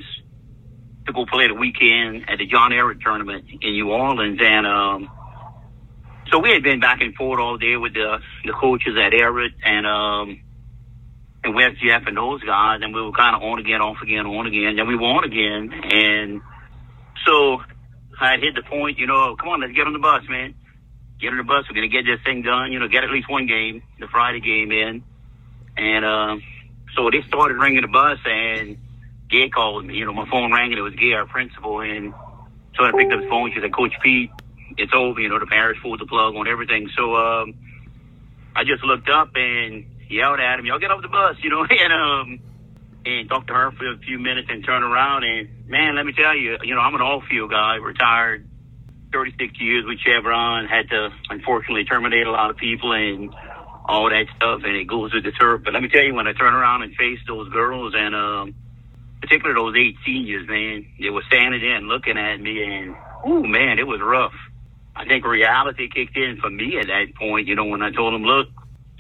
[1.07, 4.41] to go play the weekend at the John Ehret tournament in New Orleans.
[4.43, 5.11] And um,
[6.31, 9.55] so we had been back and forth all day with the, the coaches at Ehret
[9.65, 10.41] and um,
[11.45, 12.81] and West Jeff and those guys.
[12.83, 14.77] And we were kind of on again, off again, on again.
[14.77, 15.73] Then we were on again.
[15.93, 16.41] And
[17.25, 17.61] so
[18.21, 20.55] I hit the point, you know, come on, let's get on the bus, man.
[21.21, 21.65] get on the bus.
[21.69, 22.73] We're gonna get this thing done.
[22.73, 25.05] You know, get at least one game, the Friday game in,
[25.77, 26.37] and uh,
[26.94, 28.77] so they started ringing the bus, and
[29.29, 29.94] Gay called me.
[29.94, 32.14] You know, my phone rang, and it was Gay, our principal, and
[32.77, 33.53] so I picked up the phone.
[33.55, 34.31] She said, "Coach Pete,
[34.77, 35.20] it's over.
[35.20, 37.55] You know, the parish pulled the plug on everything." So um,
[38.55, 41.64] I just looked up and yelled at him, "Y'all get off the bus!" You know,
[41.70, 42.40] and um,
[43.05, 46.12] and talked to her for a few minutes, and turned around, and man, let me
[46.12, 48.46] tell you, you know, I'm an all-field guy, retired
[49.12, 53.33] 36 years with Chevron, had to unfortunately terminate a lot of people and
[53.88, 55.62] all that stuff, and it goes with the turf.
[55.64, 58.55] But let me tell you, when I turn around and face those girls, and um,
[59.20, 63.42] particularly those eight seniors, man, they were standing there and looking at me, and oh
[63.42, 64.35] man, it was rough.
[64.94, 67.46] I think reality kicked in for me at that point.
[67.46, 68.49] You know, when I told them, look,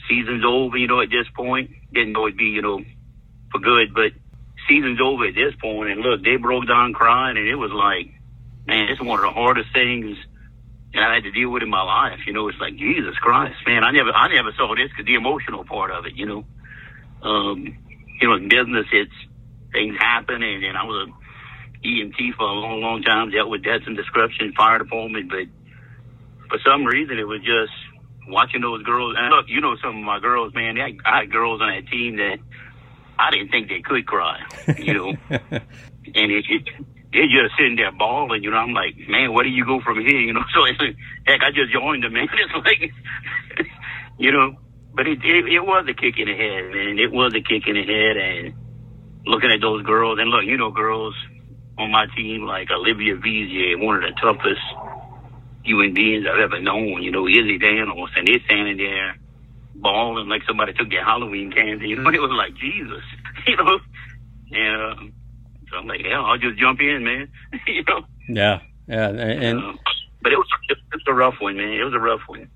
[0.08, 0.76] season's over.
[0.76, 2.82] You know, at this point, didn't know it'd be, you know,
[3.50, 4.12] for good, but
[4.68, 5.90] season's over at this point.
[5.90, 8.12] And look, they broke down crying, and it was like
[8.66, 10.16] man, it's one of the hardest things
[10.96, 12.20] that I had to deal with in my life.
[12.26, 13.84] You know, it's like Jesus Christ, man.
[13.84, 16.14] I never, I never saw this because the emotional part of it.
[16.16, 16.44] You know,
[17.22, 17.76] um,
[18.20, 19.12] you know, in business, it's
[19.72, 23.62] things happen, and, and I was a EMT for a long, long time, dealt with
[23.62, 25.46] deaths and destruction, fire department, but
[26.48, 27.72] for some reason, it was just
[28.28, 29.14] watching those girls.
[29.18, 31.88] And look, you know, some of my girls, man, I, I had girls on that
[31.90, 32.38] team that
[33.18, 34.40] I didn't think they could cry.
[34.78, 36.68] You know, and it, it
[37.12, 38.58] they're just sitting there bawling, you know.
[38.58, 40.20] I'm like, man, where do you go from here?
[40.20, 42.28] You know, so it's like, heck, I just joined them, man.
[42.32, 42.92] It's like,
[44.18, 44.56] you know,
[44.94, 46.98] but it, it, it was a kick in the head, man.
[46.98, 48.54] It was a kick in the head, and
[49.26, 51.14] looking at those girls, and look, you know, girls
[51.78, 54.64] on my team like Olivia Vizier, one of the toughest
[55.62, 57.02] human beings I've ever known.
[57.02, 59.16] You know, Izzy Danos, and they're standing there
[59.74, 61.88] bawling like somebody took their Halloween candy.
[61.88, 63.04] You know, it was like Jesus,
[63.46, 63.78] you know,
[64.52, 64.82] and.
[64.82, 65.15] Uh,
[65.76, 67.28] So I'm like, yeah, I'll just jump in, man.
[67.66, 68.04] you know.
[68.28, 69.58] Yeah, yeah, and.
[69.62, 69.72] Uh,
[70.22, 71.68] but it was it was a rough one, man.
[71.68, 72.48] It was a rough one.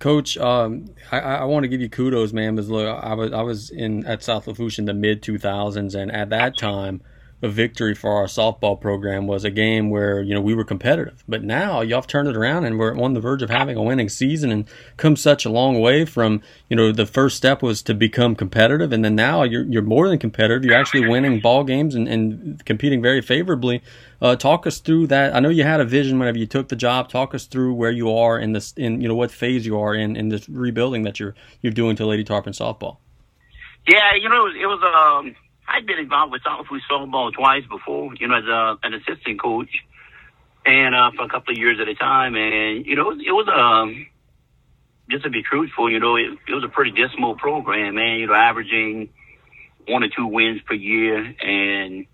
[0.00, 2.56] Coach, um, I, I want to give you kudos, man.
[2.56, 6.10] Because look, I was I was in at South Lafourche in the mid 2000s, and
[6.10, 7.00] at that time,
[7.42, 11.22] a victory for our softball program was a game where you know we were competitive.
[11.28, 13.82] But now y'all have turned it around and we're on the verge of having a
[13.82, 14.66] winning season and
[14.96, 18.92] come such a long way from you know the first step was to become competitive,
[18.92, 20.64] and then now you're you're more than competitive.
[20.64, 23.82] You're actually winning ball games and, and competing very favorably.
[24.22, 25.34] Uh, talk us through that.
[25.34, 27.10] I know you had a vision whenever you took the job.
[27.10, 29.94] Talk us through where you are in this in you know what phase you are
[29.94, 32.98] in in this rebuilding that you're you're doing to Lady Tarpon softball.
[33.86, 35.36] Yeah, you know it was, it was um
[35.66, 39.40] I'd been involved with South Lafourche softball twice before, you know, as a, an assistant
[39.40, 39.70] coach,
[40.66, 42.36] and uh, for a couple of years at a time.
[42.36, 44.06] And you know, it was, um,
[45.10, 48.18] just to be truthful, you know, it, it was a pretty dismal program, man.
[48.20, 49.10] You know, averaging
[49.88, 52.06] one or two wins per year, and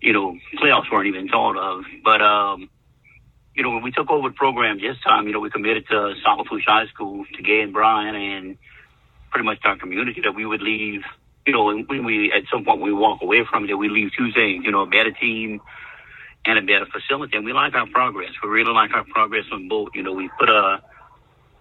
[0.00, 1.84] you know, playoffs weren't even thought of.
[2.04, 2.70] But um,
[3.54, 6.14] you know, when we took over the program this time, you know, we committed to
[6.24, 8.58] South Lafourche High School to Gay and Brian, and
[9.30, 11.02] pretty much our community that we would leave
[11.46, 14.32] you know, when we at some point we walk away from it, we leave two
[14.32, 15.60] things, you know, a better team
[16.46, 17.36] and a better facility.
[17.36, 18.30] And we like our progress.
[18.42, 19.90] We really like our progress on both.
[19.94, 20.82] You know, we put a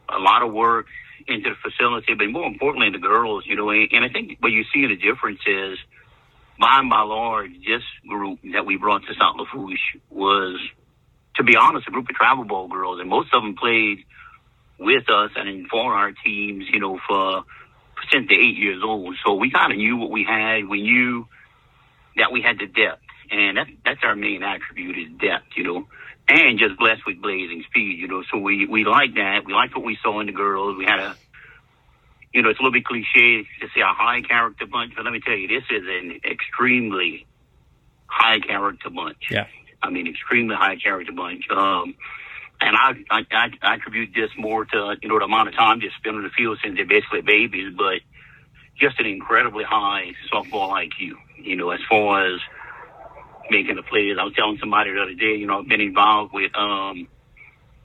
[0.09, 0.87] a lot of work
[1.27, 3.43] into the facility, but more importantly, the girls.
[3.45, 5.77] You know, and I think what you see in the difference is,
[6.59, 10.59] by and by large, this group that we brought to South Lafourche was,
[11.35, 13.99] to be honest, a group of travel ball girls, and most of them played
[14.79, 16.65] with us and for our teams.
[16.71, 17.43] You know, for
[18.11, 19.15] since they're eight years old.
[19.25, 20.67] So we kind of knew what we had.
[20.67, 21.27] We knew
[22.17, 25.87] that we had the depth, and that's that's our main attribute is depth, you know,
[26.27, 28.23] and just blessed with blazing speed, you know.
[28.31, 29.41] So we we like that.
[29.45, 30.77] We liked what we saw in the girls.
[30.77, 31.15] We had a,
[32.33, 35.13] you know, it's a little bit cliche to say a high character bunch, but let
[35.13, 37.25] me tell you, this is an extremely
[38.05, 39.29] high character bunch.
[39.31, 39.47] Yeah.
[39.81, 41.43] I mean, extremely high character bunch.
[41.49, 41.95] Um,
[42.63, 45.87] and I, I, I attribute this more to, you know, the amount of time they
[45.99, 47.99] spend on the field since they're basically babies, but
[48.79, 51.11] just an incredibly high softball IQ,
[51.41, 52.39] you know, as far as
[53.49, 54.15] making the plays.
[54.19, 57.07] I was telling somebody the other day, you know, I've been involved with, um,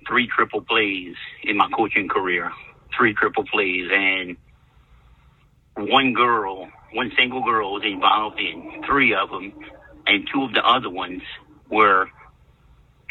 [0.06, 2.50] three triple plays in my coaching career,
[2.96, 4.36] three triple plays and
[5.76, 9.52] one girl, one single girl was involved in three of them
[10.06, 11.22] and two of the other ones
[11.68, 12.08] were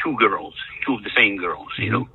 [0.02, 0.54] two girls,
[0.86, 2.08] two of the same girls, you know.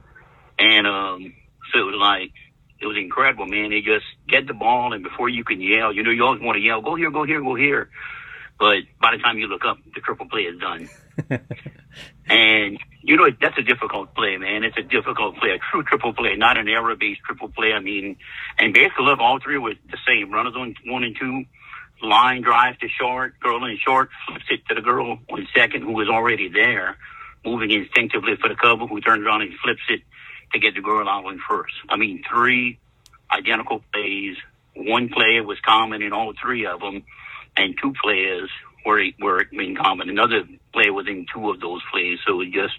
[0.60, 1.34] And um,
[1.72, 2.32] so it was like
[2.80, 3.70] it was incredible, man.
[3.72, 6.58] They just get the ball, and before you can yell, you know, you always want
[6.58, 7.90] to yell, "Go here, go here, go here."
[8.60, 10.90] But by the time you look up, the triple play is done.
[12.30, 14.64] and you know that's a difficult play, man.
[14.64, 17.74] It's a difficult play, a true triple play, not an error-based triple play.
[17.74, 18.18] I mean,
[18.60, 20.32] and basically, look, all three were the same.
[20.32, 21.46] Runners on one and two,
[22.02, 25.94] line drive to short, girl in short, flips it to the girl on second who
[25.94, 26.98] was already there
[27.46, 30.02] moving instinctively for the cover, who turns around and flips it
[30.54, 31.74] to get the girl out in first.
[31.90, 32.80] I mean, three
[33.32, 34.38] identical plays.
[34.76, 37.04] One player was common in all three of them,
[37.58, 38.50] and two players
[38.86, 40.10] were were in common.
[40.10, 42.20] Another player was in two of those plays.
[42.26, 42.74] So it just,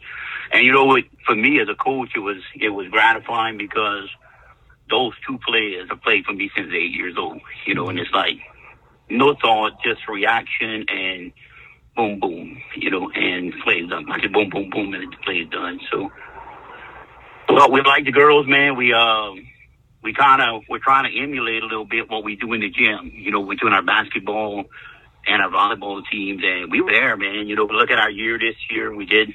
[0.53, 1.05] and you know what?
[1.27, 4.09] For me as a coach, it was it was gratifying because
[4.91, 7.41] those two players have played for me since eight years old.
[7.67, 8.39] You know, and it's like
[9.09, 11.33] no thought, just reaction and
[11.97, 14.11] boom, boom, you know, and plays done.
[14.11, 15.81] I said boom, boom, boom, and the play's done.
[15.91, 16.11] So,
[17.49, 18.77] well, we like the girls, man.
[18.77, 19.47] We um,
[20.03, 22.71] we kind of we're trying to emulate a little bit what we do in the
[22.71, 23.13] gym.
[23.15, 24.65] You know, we're doing our basketball
[25.27, 27.47] and our volleyball teams, and we were there, man.
[27.47, 28.95] You know, look at our year this year.
[28.95, 29.33] We did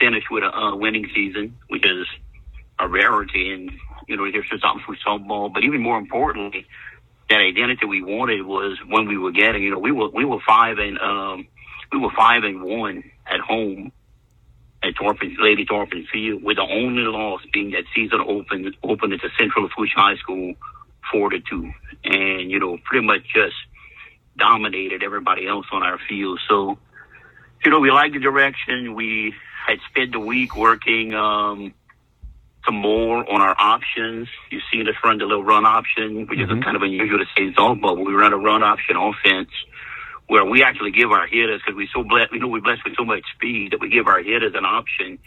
[0.00, 2.06] finish with a uh, winning season, which is
[2.78, 3.72] a rarity, and
[4.06, 5.52] you know, there's just something for softball.
[5.52, 6.66] But even more importantly,
[7.30, 10.38] that identity we wanted was when we were getting, you know, we were we were
[10.46, 11.46] five and um
[11.92, 13.92] we were five and one at home
[14.82, 19.20] at Tarpon Lady Tarpon Field, with the only loss being that season opened opened at
[19.20, 20.54] the Central Lafourche High School
[21.10, 21.72] four to two,
[22.04, 23.56] and you know, pretty much just
[24.36, 26.40] dominated everybody else on our field.
[26.48, 26.78] So,
[27.64, 28.94] you know, we liked the direction.
[28.94, 29.34] We
[29.66, 31.74] had spent the week working um,
[32.64, 34.28] some more on our options.
[34.50, 36.58] You've seen us run the little run option, which mm-hmm.
[36.58, 39.50] is kind of unusual to say softball, but we run a run option offense
[40.28, 42.94] where we actually give our hitters, because we're so blessed, we know we're blessed with
[42.96, 45.18] so much speed that we give our hitters an option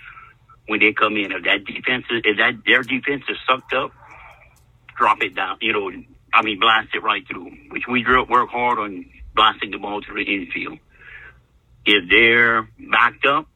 [0.67, 1.31] when they come in.
[1.31, 3.91] If that defense is, if that their defense is sucked up,
[4.95, 5.57] drop it down.
[5.59, 5.91] You know,
[6.33, 7.51] I mean, blast it right through.
[7.71, 10.77] Which we work hard on blasting the ball to the infield.
[11.83, 13.47] If they're backed up,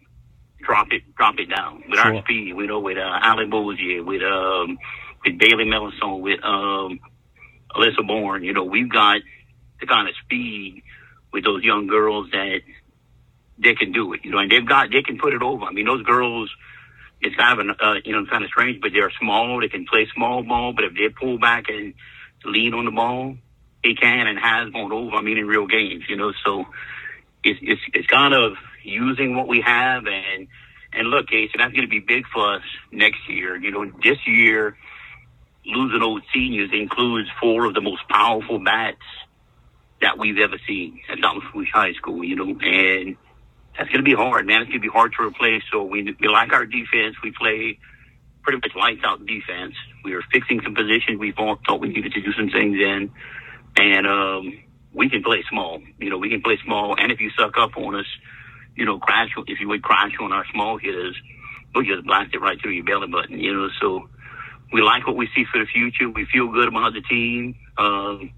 [0.61, 2.15] drop it, drop it down with sure.
[2.15, 2.55] our speed.
[2.55, 4.79] We know with uh, Ali Bozier, with um,
[5.23, 6.99] with Bailey Melancon, with um,
[7.75, 8.43] Alyssa Bourne.
[8.43, 9.21] You know, we've got
[9.79, 10.81] the kind of speed
[11.35, 12.61] with those young girls that
[13.59, 14.21] they can do it.
[14.23, 15.65] You know, and they've got they can put it over.
[15.65, 16.49] I mean, those girls.
[17.21, 19.59] It's kind of an, uh, you know kind of strange, but they're small.
[19.61, 21.93] They can play small ball, but if they pull back and
[22.43, 23.37] lean on the ball,
[23.83, 25.15] he can and has gone over.
[25.15, 26.33] I mean, in real games, you know.
[26.45, 26.65] So
[27.43, 30.47] it's it's it's kind of using what we have and
[30.93, 33.55] and look, Casey, that's going to be big for us next year.
[33.57, 34.77] You know, this year
[35.65, 39.01] losing old seniors includes four of the most powerful bats
[40.01, 41.43] that we've ever seen at Dallas
[41.73, 42.23] High School.
[42.23, 43.17] You know, and
[43.77, 44.61] that's going to be hard, man.
[44.61, 45.63] It's going to be hard to replace.
[45.71, 47.15] So we we like our defense.
[47.23, 47.79] We play
[48.43, 49.73] pretty much lights out defense.
[50.03, 53.11] We are fixing some positions we thought, thought we needed to do some things in,
[53.75, 54.59] and um,
[54.93, 55.81] we can play small.
[55.99, 58.05] You know, we can play small, and if you suck up on us,
[58.75, 61.15] you know, crash if you would crash on our small hitters,
[61.73, 63.39] we'll just blast it right through your belly button.
[63.39, 64.09] You know, so
[64.71, 66.09] we like what we see for the future.
[66.09, 67.55] We feel good about the team.
[67.77, 68.31] Um,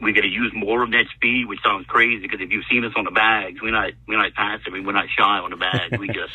[0.00, 2.84] we got to use more of that speed, which sounds crazy because if you've seen
[2.84, 4.72] us on the bags, we're not we're not passive.
[4.72, 5.98] We're not shy on the bags.
[5.98, 6.34] we just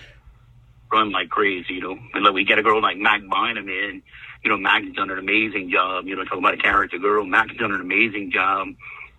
[0.92, 1.98] run like crazy, you know.
[2.14, 4.04] And like we get a girl like Mac Bynum in,
[4.44, 6.06] you know, Mac's done an amazing job.
[6.06, 8.68] You know, talking about a character girl, Mac's done an amazing job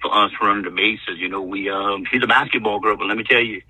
[0.02, 1.18] for us running the bases.
[1.18, 3.62] You know, we um, she's a basketball girl, but let me tell you,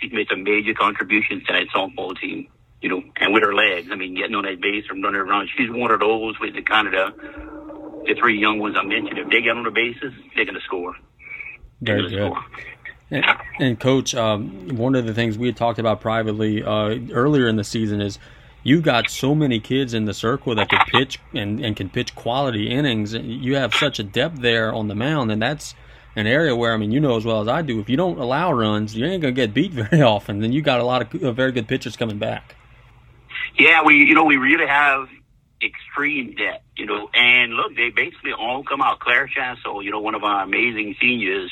[0.00, 2.48] she's made some major contributions to that softball team.
[2.82, 5.48] You know, and with her legs, I mean, getting on that base and running around,
[5.56, 7.67] she's one of those with the kind of the
[8.08, 9.18] the three young ones I mentioned.
[9.18, 10.94] If they get on the bases, they're gonna score.
[11.80, 12.32] They're Very good.
[12.32, 12.44] Score.
[13.10, 13.24] And,
[13.58, 17.56] and coach, um, one of the things we had talked about privately uh, earlier in
[17.56, 18.18] the season is
[18.62, 22.14] you got so many kids in the circle that can pitch and, and can pitch
[22.14, 23.14] quality innings.
[23.14, 25.74] You have such a depth there on the mound, and that's
[26.16, 27.80] an area where I mean you know as well as I do.
[27.80, 30.40] If you don't allow runs, you ain't gonna get beat very often.
[30.40, 32.56] Then you got a lot of uh, very good pitchers coming back.
[33.58, 35.08] Yeah, we you know we really have
[35.62, 39.00] extreme debt, you know, and look, they basically all come out.
[39.00, 41.50] Claire Chasso, you know, one of our amazing seniors,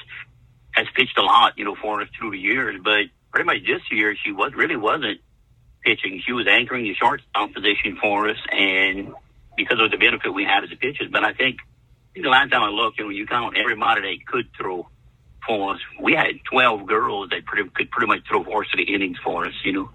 [0.73, 2.81] has pitched a lot, you know, for us through the years.
[2.83, 5.21] But pretty much this year, she was really wasn't
[5.83, 6.23] pitching.
[6.25, 9.15] She was anchoring the shortstop position for us, and
[9.57, 11.09] because of the benefit we had as a pitchers.
[11.11, 11.59] But I think
[12.15, 14.89] the last time I looked, you know, you count everybody that could throw
[15.47, 15.81] for us.
[16.01, 19.73] We had 12 girls that pretty, could pretty much throw varsity innings for us, you
[19.73, 19.91] know,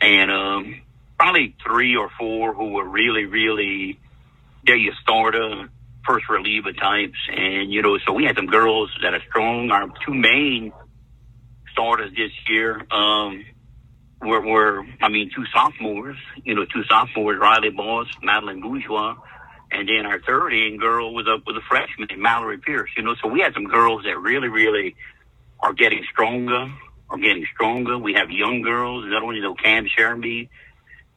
[0.00, 0.80] and um,
[1.20, 4.00] probably three or four who were really, really
[4.64, 5.68] there you starter,
[6.06, 9.70] first reliever types, and you know, so we had some girls that are strong.
[9.70, 10.72] Our two main
[11.72, 12.80] starters this year.
[12.90, 13.44] Um,
[14.22, 19.16] were, were, I mean, two sophomores, you know, two sophomores, Riley Boss, Madeline Bourgeois,
[19.70, 23.14] and then our third in girl was up with a freshman, Mallory Pierce, you know,
[23.22, 24.94] so we had some girls that really, really
[25.58, 26.70] are getting stronger,
[27.08, 27.96] are getting stronger.
[27.96, 30.50] We have young girls, another one, you know, Cam Sherby,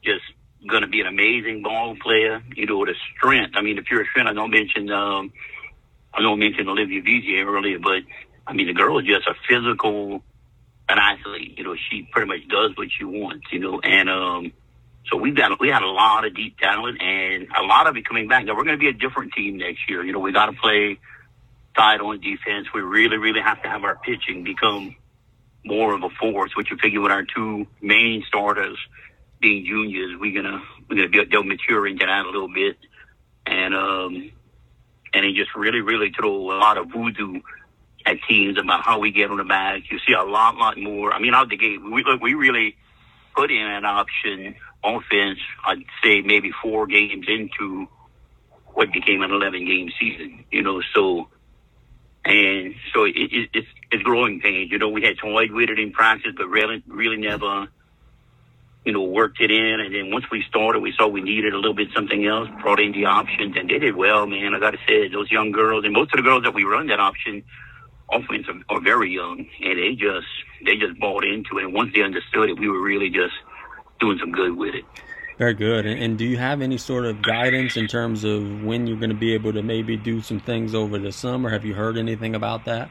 [0.04, 0.24] just
[0.68, 3.54] going to be an amazing ball player, you know, the strength.
[3.56, 5.32] I mean, the pure strength, I don't mention, um,
[6.12, 8.02] I don't mention Olivia Vizier earlier, but
[8.46, 10.22] I mean, the girl is just a physical,
[10.88, 11.58] an athlete.
[11.58, 13.46] You know, she pretty much does what she wants.
[13.52, 14.52] You know, and um,
[15.10, 18.06] So we've got we had a lot of deep talent and a lot of it
[18.06, 18.44] coming back.
[18.44, 20.04] Now we're going to be a different team next year.
[20.04, 20.98] You know, we got to play
[21.76, 22.68] tight on defense.
[22.74, 24.96] We really, really have to have our pitching become
[25.64, 26.52] more of a force.
[26.56, 28.78] Which you figure with our two main starters
[29.44, 32.76] being juniors, we're gonna we're gonna be, they'll mature into that a little bit,
[33.46, 34.32] and um,
[35.12, 37.40] and then just really, really throw a lot of voodoo
[38.06, 39.84] at teams about how we get on the bag.
[39.90, 41.12] You see a lot, lot more.
[41.12, 42.76] I mean, out the gate, we look, we really
[43.34, 47.88] put in an option offense, I'd say maybe four games into
[48.74, 51.28] what became an 11 game season, you know, so,
[52.24, 54.70] and so it, it, it's, it's growing pains.
[54.70, 57.68] You know, we had toyed with it in practice, but really, really never,
[58.84, 59.80] you know, worked it in.
[59.80, 62.80] And then once we started, we saw we needed a little bit something else, brought
[62.80, 64.54] in the options, and they did well, man.
[64.54, 66.88] I got to say, those young girls, and most of the girls that we run
[66.88, 67.42] that option
[68.10, 70.26] offense are, are very young, and they just,
[70.64, 71.64] they just bought into it.
[71.64, 73.34] And once they understood it, we were really just,
[74.00, 74.84] doing some good with it.
[75.38, 75.86] Very good.
[75.86, 79.10] And, and, do you have any sort of guidance in terms of when you're going
[79.10, 81.50] to be able to maybe do some things over the summer?
[81.50, 82.90] Have you heard anything about that?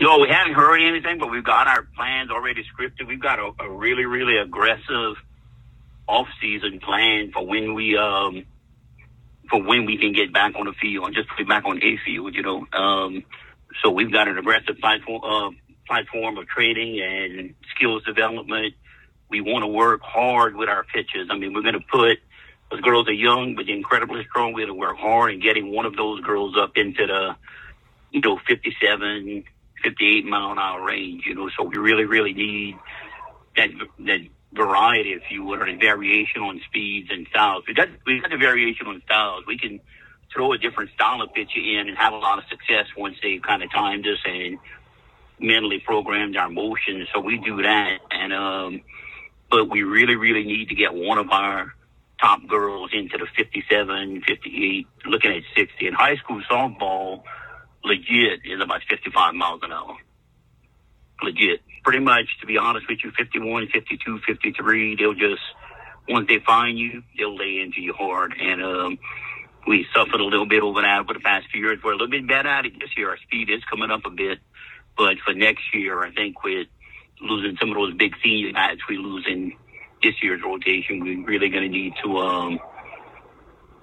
[0.00, 3.08] No, we haven't heard anything, but we've got our plans already scripted.
[3.08, 5.16] We've got a, a really, really aggressive
[6.06, 8.44] off-season plan for when we um
[9.50, 11.98] for when we can get back on the field and just get back on a
[12.04, 12.34] field.
[12.34, 13.24] You know, um,
[13.82, 15.50] so we've got an aggressive platform uh,
[15.86, 18.74] platform of training and skills development
[19.30, 21.28] we want to work hard with our pitches.
[21.30, 22.18] I mean, we're going to put
[22.70, 24.52] those girls are young but incredibly strong.
[24.52, 27.36] We're going to work hard in getting one of those girls up into the,
[28.10, 29.44] you know, 57,
[29.82, 31.24] 58 mile an hour range.
[31.26, 32.76] You know, so we really, really need
[33.56, 33.70] that
[34.00, 34.20] that
[34.52, 37.64] variety, if you would, or the variation on speeds and styles.
[37.66, 39.44] We got we got the variation on styles.
[39.46, 39.80] We can
[40.32, 43.42] throw a different style of pitcher in and have a lot of success once they've
[43.42, 44.58] kind of timed us and
[45.40, 47.08] mentally programmed our motions.
[47.14, 48.82] So we do that, and um,
[49.50, 51.74] but we really, really need to get one of our
[52.20, 55.86] top girls into the 57, 58, looking at 60.
[55.86, 57.22] And high school softball,
[57.88, 59.96] legit, is about 55 miles an hour.
[61.22, 61.60] Legit.
[61.82, 65.42] Pretty much, to be honest with you, 51, 52, 53, they'll just,
[66.08, 68.34] once they find you, they'll lay into you hard.
[68.38, 68.98] And, um,
[69.68, 71.78] we suffered a little bit over that over the past few years.
[71.84, 73.10] We're a little bit better at it this year.
[73.10, 74.38] Our speed is coming up a bit.
[74.96, 76.68] But for next year, I think with
[77.20, 79.52] losing some of those big senior guys we lose in
[80.02, 82.58] this year's rotation, we're really going to need to um,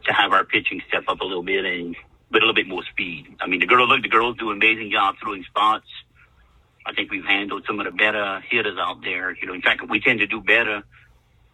[0.05, 1.95] to have our pitching step up a little bit and
[2.31, 3.35] with a little bit more speed.
[3.39, 5.87] I mean, the girls look, the girls do an amazing job throwing spots.
[6.85, 9.35] I think we've handled some of the better hitters out there.
[9.35, 10.83] You know, in fact, we tend to do better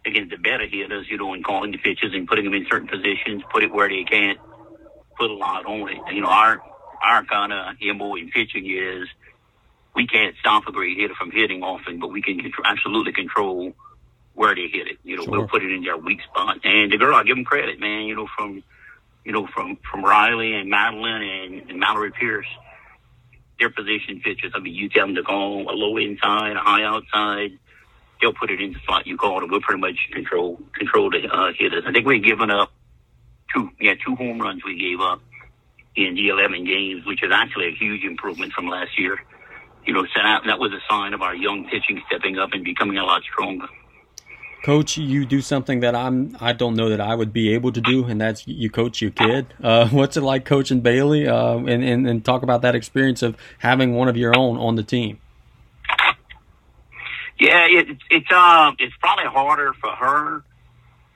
[0.04, 1.06] against the better hitters.
[1.08, 3.88] You know, in calling the pitches and putting them in certain positions, put it where
[3.88, 4.38] they can't
[5.18, 5.98] put a lot on it.
[6.12, 6.62] You know, our
[7.02, 9.08] our kind of mo in pitching is
[9.94, 13.72] we can't stop a great hitter from hitting often, but we can control, absolutely control
[14.34, 14.98] where they hit it.
[15.02, 15.32] You know, sure.
[15.32, 16.58] we'll put it in their weak spot.
[16.64, 18.04] And the girl, I give them credit, man.
[18.04, 18.62] You know, from
[19.24, 22.46] you know from from Riley and Madeline and, and Mallory Pierce,
[23.58, 24.52] their position pitches.
[24.54, 27.58] I mean, you tell them to call a low inside, a high outside.
[28.20, 29.50] They'll put it in the spot you call it.
[29.50, 31.84] We'll pretty much control control the uh, hitters.
[31.86, 32.70] I think we've given up
[33.54, 35.20] two, yeah, two home runs we gave up
[35.94, 39.18] in the 11 games, which is actually a huge improvement from last year
[39.84, 43.04] you know, that was a sign of our young pitching stepping up and becoming a
[43.04, 43.66] lot stronger.
[44.62, 47.80] Coach, you do something that I'm I don't know that I would be able to
[47.80, 49.52] do, and that's you coach your kid.
[49.62, 51.26] Uh, what's it like coaching Bailey?
[51.26, 54.76] Uh, and, and and talk about that experience of having one of your own on
[54.76, 55.18] the team.
[57.40, 60.44] Yeah, it, it's um it's probably harder for her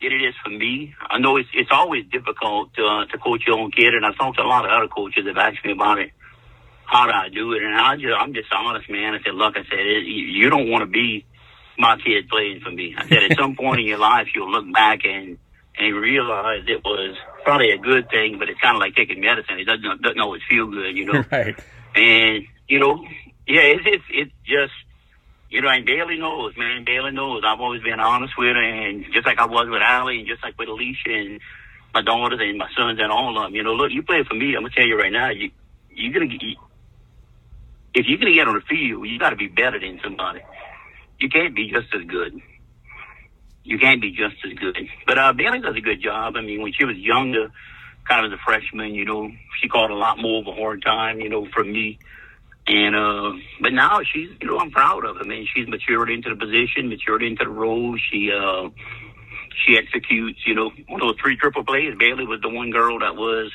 [0.02, 0.94] than it is for me.
[1.00, 4.16] I know it's it's always difficult to uh, to coach your own kid, and I've
[4.16, 6.10] talked to a lot of other coaches that have asked me about it
[6.86, 7.62] how do I do it?
[7.62, 9.14] And I just, I'm just honest, man.
[9.14, 11.26] I said, look, I said, it, you don't want to be
[11.78, 12.94] my kid playing for me.
[12.96, 15.38] I said, at some point in your life, you'll look back and,
[15.78, 19.58] and realize it was probably a good thing, but it's kind of like taking medicine.
[19.58, 21.24] It doesn't, doesn't always feel good, you know?
[21.30, 21.58] Right.
[21.94, 23.04] And, you know,
[23.46, 24.72] yeah, it's, it's, it's just,
[25.48, 26.84] you know, and Bailey knows, man.
[26.84, 27.42] Bailey knows.
[27.46, 30.42] I've always been honest with her, and just like I was with Allie, and just
[30.42, 31.40] like with Alicia and
[31.94, 33.54] my daughters and my sons and all of them.
[33.54, 34.54] You know, look, you play for me.
[34.56, 35.50] I'm gonna tell you right now, you
[35.88, 36.42] you're gonna get
[37.96, 40.40] if you're going to get on the field, you got to be better than somebody.
[41.18, 42.40] You can't be just as good.
[43.64, 44.76] You can't be just as good.
[45.06, 46.36] But uh, Bailey does a good job.
[46.36, 47.50] I mean, when she was younger,
[48.08, 50.82] kind of as a freshman, you know, she caught a lot more of a hard
[50.82, 51.98] time, you know, from me.
[52.68, 55.22] And uh, but now she's, you know, I'm proud of her.
[55.22, 57.96] I mean, she's matured into the position, matured into the role.
[58.10, 58.70] She uh,
[59.64, 61.94] she executes, you know, one of those three triple plays.
[61.98, 63.52] Bailey was the one girl that was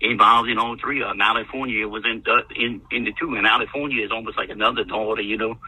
[0.00, 1.18] involved in all three them.
[1.18, 5.22] California was in the, in in the two, and California is almost like another daughter,
[5.22, 5.58] you know,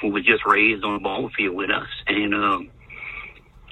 [0.00, 1.88] who was just raised on the ball field with us.
[2.06, 2.70] And um,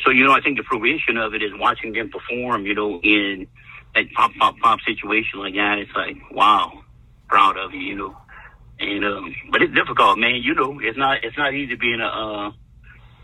[0.04, 2.66] so you know, I think the fruition of it is watching them perform.
[2.66, 3.46] You know, in
[3.94, 5.78] that pop pop pop situation like that.
[5.78, 6.82] It's like wow,
[7.28, 7.80] proud of you.
[7.80, 8.16] You know,
[8.80, 10.40] and um, but it's difficult, man.
[10.42, 12.52] You know, it's not it's not easy being a uh,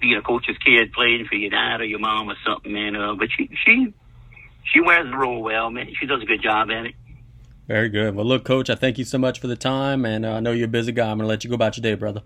[0.00, 2.96] being a coach's kid playing for your dad or your mom or something, man.
[2.96, 3.92] Uh, but she she
[4.72, 5.88] she wears the role well, man.
[5.98, 6.94] She does a good job at it.
[7.66, 8.16] Very good.
[8.16, 10.50] Well, look, Coach, I thank you so much for the time, and uh, I know
[10.50, 11.10] you're a busy guy.
[11.10, 12.22] I'm going to let you go about your day, brother.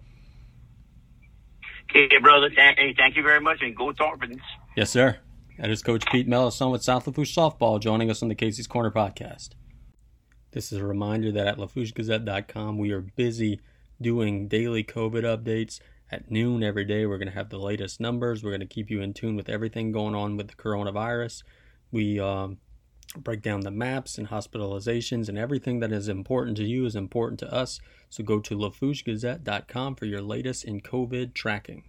[1.97, 2.51] Okay, brother.
[2.51, 4.41] Hey, thank you very much, and go Tarpons.
[4.77, 5.19] Yes, sir.
[5.59, 8.91] That is Coach Pete Melancon with South Lafourche Softball joining us on the Casey's Corner
[8.91, 9.51] podcast.
[10.51, 13.61] This is a reminder that at LaFourcheGazette.com we are busy
[14.01, 15.79] doing daily COVID updates.
[16.11, 18.43] At noon every day, we're going to have the latest numbers.
[18.43, 21.45] We're going to keep you in tune with everything going on with the coronavirus.
[21.93, 22.59] We um,
[23.19, 27.39] break down the maps and hospitalizations and everything that is important to you is important
[27.41, 27.81] to us.
[28.11, 31.85] So go to LaFourcheGazette.com for your latest in COVID tracking.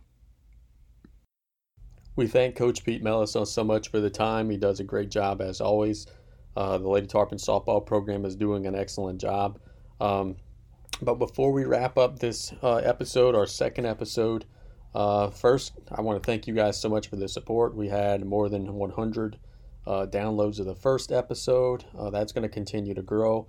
[2.15, 4.49] We thank Coach Pete Melancon so much for the time.
[4.49, 6.07] He does a great job as always.
[6.55, 9.59] Uh, the Lady Tarpon softball program is doing an excellent job.
[9.99, 10.37] Um,
[11.01, 14.45] but before we wrap up this uh, episode, our second episode,
[14.93, 17.75] uh, first, I want to thank you guys so much for the support.
[17.75, 19.37] We had more than 100
[19.87, 21.85] uh, downloads of the first episode.
[21.97, 23.47] Uh, that's going to continue to grow.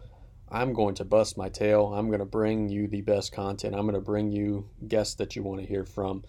[0.48, 1.92] I'm going to bust my tail.
[1.94, 3.74] I'm going to bring you the best content.
[3.74, 6.24] I'm going to bring you guests that you want to hear from.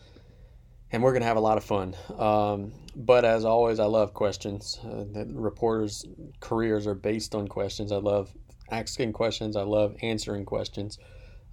[0.92, 1.96] And we're going to have a lot of fun.
[2.18, 4.80] Um, but as always, I love questions.
[4.84, 6.06] Uh, reporters'
[6.40, 7.92] careers are based on questions.
[7.92, 8.34] I love
[8.72, 10.98] asking questions, I love answering questions.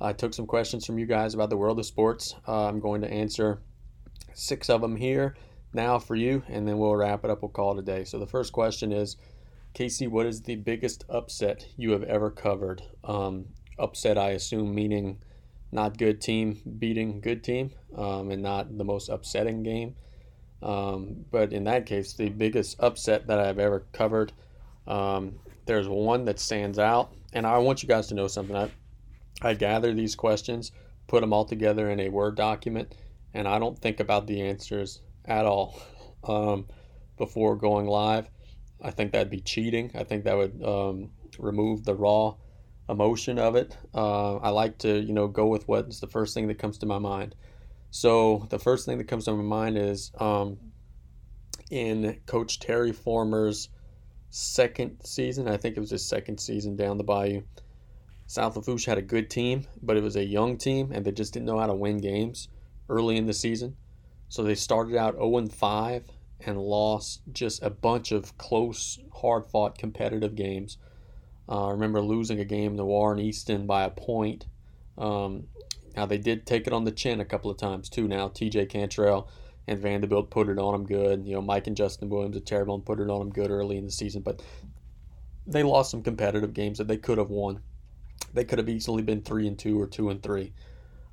[0.00, 2.34] I took some questions from you guys about the world of sports.
[2.46, 3.62] Uh, I'm going to answer
[4.34, 5.36] six of them here
[5.74, 7.42] now for you, and then we'll wrap it up.
[7.42, 8.04] We'll call it a day.
[8.04, 9.16] So the first question is,
[9.72, 12.82] Casey, what is the biggest upset you have ever covered?
[13.02, 13.46] Um,
[13.78, 15.18] upset, I assume, meaning
[15.72, 19.96] not good team beating good team, um, and not the most upsetting game.
[20.62, 24.32] Um, but in that case, the biggest upset that I've ever covered,
[24.86, 25.34] um,
[25.66, 28.56] there's one that stands out, and I want you guys to know something.
[28.56, 28.70] I
[29.42, 30.72] I gather these questions,
[31.08, 32.94] put them all together in a Word document,
[33.34, 35.80] and I don't think about the answers at all
[36.24, 36.66] um,
[37.16, 38.28] before going live.
[38.82, 39.90] I think that'd be cheating.
[39.94, 42.34] I think that would um, remove the raw
[42.88, 43.76] emotion of it.
[43.94, 46.86] Uh, I like to, you know, go with what's the first thing that comes to
[46.86, 47.34] my mind.
[47.90, 50.58] So the first thing that comes to my mind is um,
[51.70, 53.68] in Coach Terry Former's
[54.30, 55.48] second season.
[55.48, 57.42] I think it was his second season down the Bayou.
[58.26, 61.32] South Lafourche had a good team, but it was a young team, and they just
[61.32, 62.48] didn't know how to win games
[62.88, 63.76] early in the season.
[64.34, 66.10] So they started out 0 5
[66.40, 70.76] and lost just a bunch of close, hard fought competitive games.
[71.48, 74.46] Uh, I remember losing a game to Warren Easton by a point.
[74.98, 75.44] Um,
[75.94, 78.08] now they did take it on the chin a couple of times too.
[78.08, 78.66] Now T.J.
[78.66, 79.28] Cantrell
[79.68, 81.24] and Vandebilt put it on them good.
[81.24, 83.84] You know Mike and Justin Williams at Terrebonne put it on them good early in
[83.84, 84.42] the season, but
[85.46, 87.60] they lost some competitive games that they could have won.
[88.32, 90.54] They could have easily been three and two or two and three.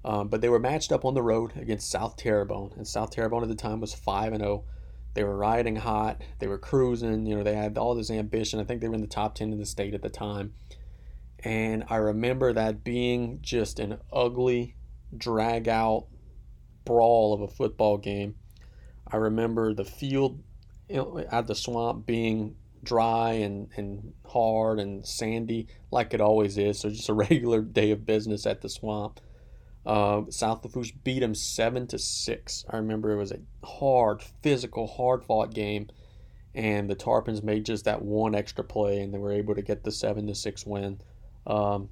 [0.04, 3.44] Um, but they were matched up on the road against South Terrebonne, and South Terrebonne
[3.44, 4.66] at the time was five and zero.
[4.68, 4.72] Oh.
[5.14, 6.22] They were riding hot.
[6.40, 7.26] They were cruising.
[7.26, 8.60] You know, they had all this ambition.
[8.60, 10.54] I think they were in the top ten in the state at the time.
[11.44, 14.76] And I remember that being just an ugly,
[15.16, 16.08] drag out
[16.86, 18.36] brawl of a football game.
[19.12, 20.42] I remember the field
[20.90, 26.80] at the swamp being dry and, and hard and sandy like it always is.
[26.80, 29.20] So just a regular day of business at the swamp.
[29.86, 32.66] Uh, South Lafourche beat them seven to six.
[32.70, 35.90] I remember it was a hard, physical, hard fought game,
[36.54, 39.84] and the Tarpons made just that one extra play, and they were able to get
[39.84, 41.02] the seven to six win.
[41.48, 41.90] Um,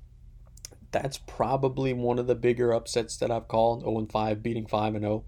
[0.91, 3.81] that's probably one of the bigger upsets that I've called.
[3.81, 5.23] 0 and 5, beating 5 and 0.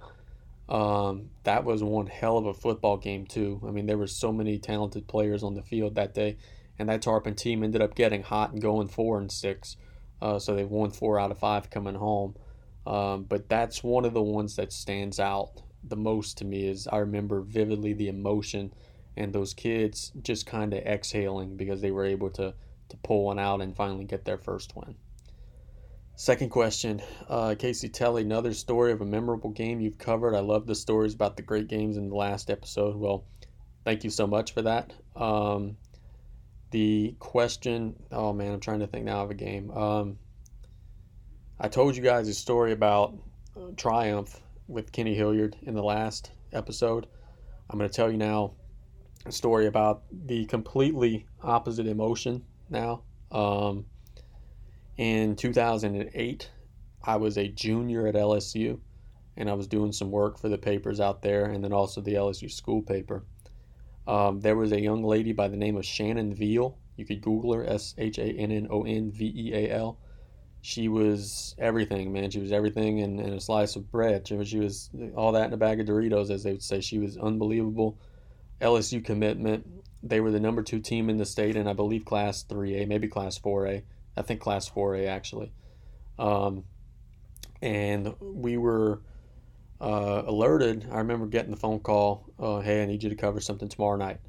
[0.69, 3.61] Um, that was one hell of a football game too.
[3.67, 6.37] I mean, there were so many talented players on the field that day,
[6.79, 9.77] and that Tarpon team ended up getting hot and going four and six.
[10.21, 12.35] Uh, so they've won four out of five coming home.
[12.85, 16.67] Um, but that's one of the ones that stands out the most to me.
[16.67, 18.73] Is I remember vividly the emotion
[19.17, 22.53] and those kids just kind of exhaling because they were able to
[22.89, 24.95] to pull one out and finally get their first win.
[26.15, 30.35] Second question, uh, Casey Telly, another story of a memorable game you've covered.
[30.35, 32.95] I love the stories about the great games in the last episode.
[32.95, 33.23] Well,
[33.85, 34.93] thank you so much for that.
[35.15, 35.77] Um,
[36.71, 39.71] the question, oh man, I'm trying to think now of a game.
[39.71, 40.19] Um,
[41.63, 43.13] I told you guys a story about
[43.55, 47.05] uh, Triumph with Kenny Hilliard in the last episode.
[47.69, 48.53] I'm going to tell you now
[49.27, 53.03] a story about the completely opposite emotion now.
[53.31, 53.85] Um,
[54.97, 56.49] in 2008,
[57.03, 58.79] I was a junior at LSU,
[59.37, 62.15] and I was doing some work for the papers out there, and then also the
[62.15, 63.23] LSU school paper.
[64.07, 66.79] Um, there was a young lady by the name of Shannon Veal.
[66.97, 69.99] You could Google her, S H A N N O N V E A L.
[70.61, 72.29] She was everything, man.
[72.29, 74.27] She was everything and, and a slice of bread.
[74.27, 76.81] She was, she was all that in a bag of Doritos, as they would say.
[76.81, 77.97] She was unbelievable.
[78.61, 79.67] LSU commitment.
[80.03, 83.07] They were the number two team in the state, and I believe Class 3A, maybe
[83.07, 83.81] Class 4A.
[84.17, 85.51] I think Class 4A actually.
[86.19, 86.63] Um,
[87.61, 89.01] and we were
[89.79, 90.87] uh, alerted.
[90.91, 93.97] I remember getting the phone call, uh, "Hey, I need you to cover something tomorrow
[93.97, 94.19] night."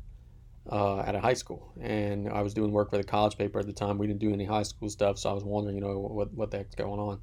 [0.70, 3.66] Uh, at a high school, and I was doing work for the college paper at
[3.66, 3.98] the time.
[3.98, 6.52] We didn't do any high school stuff, so I was wondering, you know, what what
[6.52, 7.20] the heck's going on.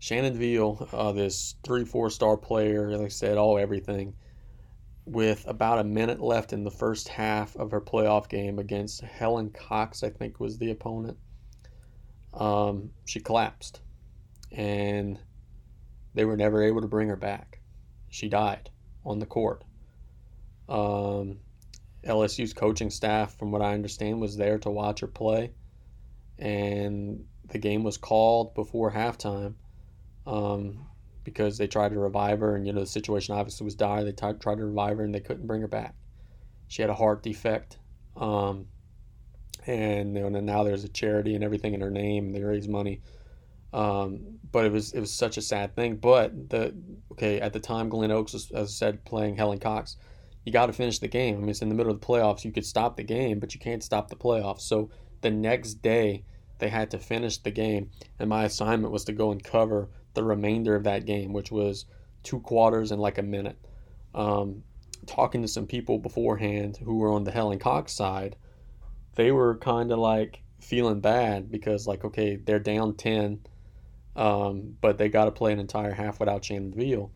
[0.00, 4.14] Shannon Veal, uh, this three four star player, like I said, all everything,
[5.04, 9.50] with about a minute left in the first half of her playoff game against Helen
[9.50, 11.18] Cox, I think was the opponent.
[12.34, 13.80] Um, she collapsed,
[14.50, 15.20] and
[16.14, 17.60] they were never able to bring her back.
[18.08, 18.70] She died
[19.04, 19.62] on the court.
[20.68, 21.38] Um,
[22.06, 25.52] LSU's coaching staff, from what I understand, was there to watch her play,
[26.38, 29.54] and the game was called before halftime
[30.26, 30.86] um,
[31.24, 34.04] because they tried to revive her, and you know the situation obviously was dire.
[34.04, 35.94] They t- tried to revive her, and they couldn't bring her back.
[36.68, 37.78] She had a heart defect,
[38.16, 38.66] um,
[39.66, 42.32] and now there's a charity and everything in her name.
[42.32, 43.00] They raise money,
[43.72, 45.96] um, but it was it was such a sad thing.
[45.96, 46.74] But the
[47.12, 49.96] okay at the time, Glen Oaks was, as I said, playing Helen Cox
[50.46, 51.36] you got to finish the game.
[51.36, 52.44] I mean, it's in the middle of the playoffs.
[52.44, 54.60] You could stop the game, but you can't stop the playoffs.
[54.60, 54.90] So
[55.20, 56.22] the next day,
[56.58, 57.90] they had to finish the game,
[58.20, 61.84] and my assignment was to go and cover the remainder of that game, which was
[62.22, 63.58] two quarters and like a minute.
[64.14, 64.62] Um,
[65.06, 68.36] talking to some people beforehand who were on the Helen Cox side,
[69.16, 73.40] they were kind of like feeling bad because, like, okay, they're down 10,
[74.14, 77.10] um, but they got to play an entire half without Shannon Veal.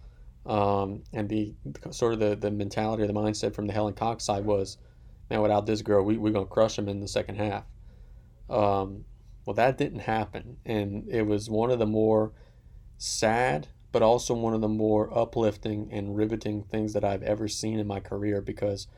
[0.51, 1.55] Um, and the
[1.93, 4.79] sort of the, the mentality or the mindset from the Helen Cox side was,
[5.31, 7.63] man, without this girl, we, we're going to crush them in the second half.
[8.51, 9.05] Um,
[9.47, 10.57] well, that didn't happen.
[10.67, 12.33] And it was one of the more
[12.99, 17.79] sad, but also one of the more uplifting and riveting things that I've ever seen
[17.79, 18.89] in my career because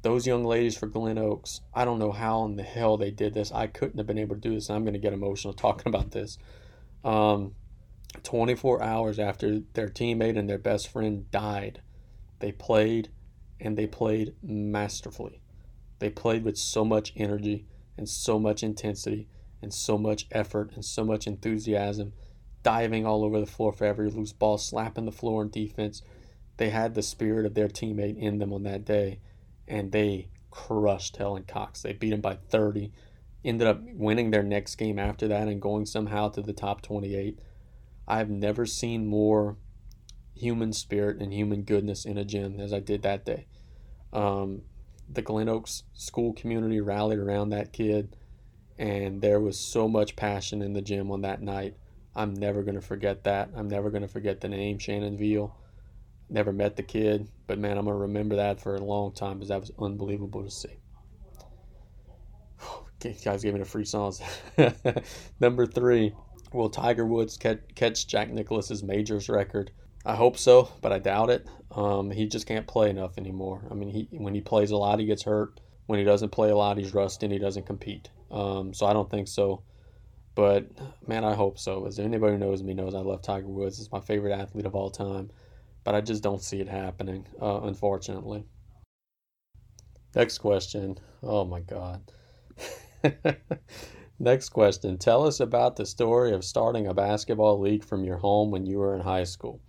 [0.00, 3.34] those young ladies for Glen Oaks, I don't know how in the hell they did
[3.34, 3.52] this.
[3.52, 4.70] I couldn't have been able to do this.
[4.70, 6.38] I'm going to get emotional talking about this.
[7.04, 7.54] Um,
[8.22, 11.80] 24 hours after their teammate and their best friend died,
[12.40, 13.10] they played
[13.60, 15.40] and they played masterfully.
[15.98, 19.28] They played with so much energy and so much intensity
[19.62, 22.12] and so much effort and so much enthusiasm,
[22.62, 26.02] diving all over the floor for every loose ball, slapping the floor in defense.
[26.58, 29.20] They had the spirit of their teammate in them on that day,
[29.66, 31.82] and they crushed Helen Cox.
[31.82, 32.92] They beat them by 30,
[33.44, 37.38] ended up winning their next game after that and going somehow to the top 28.
[38.08, 39.56] I've never seen more
[40.34, 43.46] human spirit and human goodness in a gym as I did that day.
[44.12, 44.62] Um,
[45.08, 48.16] the Glen Oaks school community rallied around that kid,
[48.78, 51.76] and there was so much passion in the gym on that night.
[52.14, 53.50] I'm never going to forget that.
[53.54, 55.54] I'm never going to forget the name Shannon Veal.
[56.28, 59.34] Never met the kid, but man, I'm going to remember that for a long time
[59.34, 60.78] because that was unbelievable to see.
[63.24, 64.20] guys gave me a free songs.
[65.40, 66.14] Number three,
[66.56, 69.70] Will Tiger Woods catch Jack Nicklaus's majors record?
[70.04, 71.46] I hope so, but I doubt it.
[71.70, 73.62] Um, he just can't play enough anymore.
[73.70, 75.60] I mean, he when he plays a lot, he gets hurt.
[75.86, 78.08] When he doesn't play a lot, he's rusty and he doesn't compete.
[78.30, 79.62] Um, so I don't think so.
[80.34, 80.66] But
[81.06, 81.86] man, I hope so.
[81.86, 83.78] As anybody who knows me knows, I love Tiger Woods.
[83.78, 85.30] He's my favorite athlete of all time.
[85.84, 88.44] But I just don't see it happening, uh, unfortunately.
[90.14, 90.98] Next question.
[91.22, 92.10] Oh my God.
[94.18, 94.96] Next question.
[94.96, 98.78] Tell us about the story of starting a basketball league from your home when you
[98.78, 99.60] were in high school.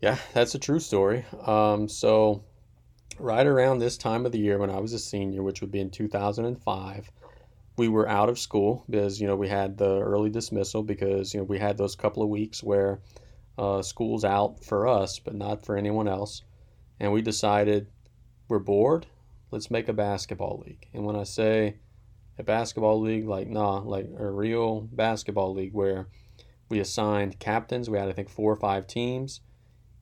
[0.00, 1.24] Yeah, that's a true story.
[1.46, 2.42] Um, so,
[3.18, 5.80] right around this time of the year when I was a senior, which would be
[5.80, 7.10] in 2005,
[7.76, 11.40] we were out of school because, you know, we had the early dismissal because, you
[11.40, 13.00] know, we had those couple of weeks where
[13.58, 16.42] uh, school's out for us, but not for anyone else.
[16.98, 17.86] And we decided
[18.48, 19.06] we're bored,
[19.50, 20.88] let's make a basketball league.
[20.92, 21.76] And when I say
[22.40, 26.08] a basketball league like nah like a real basketball league where
[26.68, 27.90] we assigned captains.
[27.90, 29.40] We had i think four or five teams.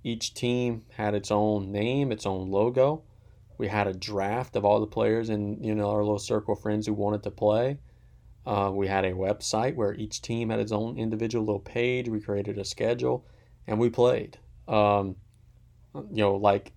[0.05, 3.03] Each team had its own name its own logo.
[3.59, 6.61] We had a draft of all the players and you know our little circle of
[6.61, 7.79] friends who wanted to play.
[8.47, 12.09] Uh, we had a website where each team had its own individual little page.
[12.09, 13.27] We created a schedule
[13.67, 14.39] and we played.
[14.67, 15.17] Um,
[15.95, 16.73] you know like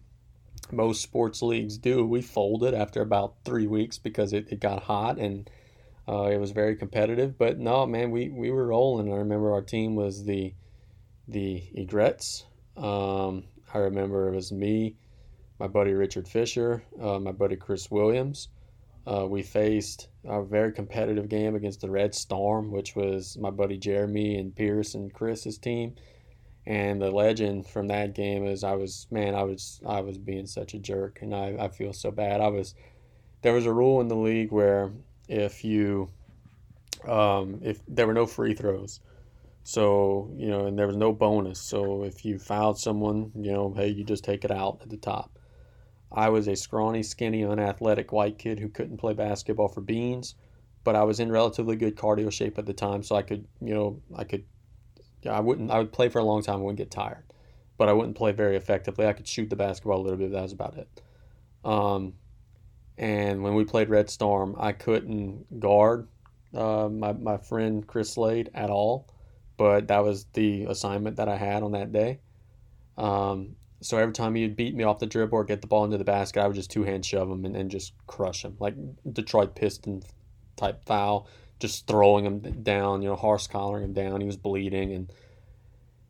[0.72, 5.17] most sports leagues do, we folded after about three weeks because it, it got hot
[5.17, 5.49] and
[6.07, 7.38] uh, it was very competitive.
[7.38, 9.11] But no, man, we, we were rolling.
[9.11, 10.53] I remember our team was the
[11.28, 12.45] the Egrets,
[12.76, 13.43] Um,
[13.74, 14.95] I remember it was me,
[15.59, 18.49] my buddy Richard Fisher, uh, my buddy Chris Williams.
[19.07, 23.78] Uh, we faced a very competitive game against the Red Storm, which was my buddy
[23.78, 25.95] Jeremy and Pierce and Chris's team.
[26.66, 30.45] And the legend from that game is I was man, I was I was being
[30.45, 32.39] such a jerk, and I, I feel so bad.
[32.41, 32.76] I was
[33.41, 34.91] there was a rule in the league where
[35.28, 36.09] if you
[37.07, 38.99] um, if there were no free throws,
[39.64, 41.59] so you know, and there was no bonus.
[41.59, 44.97] So if you fouled someone, you know, hey, you just take it out at the
[44.97, 45.32] top.
[46.12, 50.36] I was a scrawny, skinny, unathletic white kid who couldn't play basketball for beans,
[50.84, 53.74] but I was in relatively good cardio shape at the time, so I could, you
[53.74, 54.43] know, I could,
[55.26, 57.24] I wouldn't, I would play for a long time, I wouldn't get tired,
[57.78, 59.07] but I wouldn't play very effectively.
[59.07, 60.89] I could shoot the basketball a little bit, that was about it.
[61.63, 62.13] Um,
[62.97, 66.07] and when we played Red Storm, I couldn't guard
[66.55, 69.07] uh, my, my friend Chris Slade at all,
[69.57, 72.19] but that was the assignment that I had on that day.
[72.97, 75.97] Um, so every time he'd beat me off the dribble or get the ball into
[75.97, 78.55] the basket, I would just two hand shove him and, and just crush him.
[78.59, 78.76] Like
[79.11, 80.03] Detroit Piston
[80.55, 81.28] type foul,
[81.62, 84.20] just throwing him down, you know, horse collaring him down.
[84.20, 84.91] He was bleeding.
[84.93, 85.14] And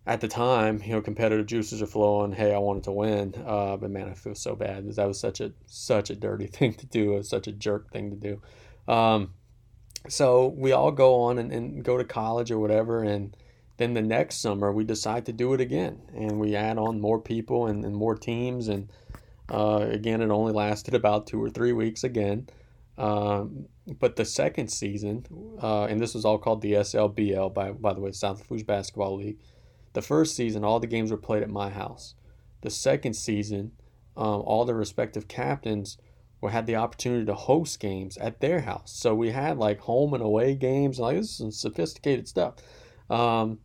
[0.08, 2.32] at the time, you know, competitive juices are flowing.
[2.32, 3.36] Hey, I wanted to win.
[3.46, 6.48] Uh, but man, I feel so bad because that was such a such a dirty
[6.58, 7.14] thing to do.
[7.14, 8.42] It was such a jerk thing to do.
[8.92, 9.34] Um,
[10.10, 13.04] so we all go on and, and go to college or whatever.
[13.04, 13.36] And
[13.78, 17.20] then the next summer, we decide to do it again, and we add on more
[17.20, 18.68] people and, and more teams.
[18.68, 18.90] And
[19.50, 22.48] uh, again, it only lasted about two or three weeks again.
[23.02, 23.66] Um,
[24.00, 25.26] but the second season,
[25.62, 29.18] uh, and this was all called the SLBL, by, by the way, South Lafourche Basketball
[29.18, 29.40] League.
[29.94, 32.16] The first season, all the games were played at my house.
[32.62, 33.72] The second season,
[34.16, 35.98] um, all the respective captains
[36.42, 38.92] we had the opportunity to host games at their house.
[38.92, 41.00] So we had like home and away games.
[41.00, 42.56] Like this is some sophisticated stuff.
[43.10, 43.60] Um,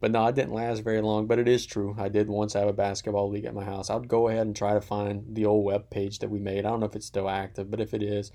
[0.00, 1.26] but no, it didn't last very long.
[1.26, 1.94] But it is true.
[1.98, 3.90] I did once have a basketball league at my house.
[3.90, 6.64] I would go ahead and try to find the old web page that we made.
[6.64, 8.32] I don't know if it's still active, but if it is,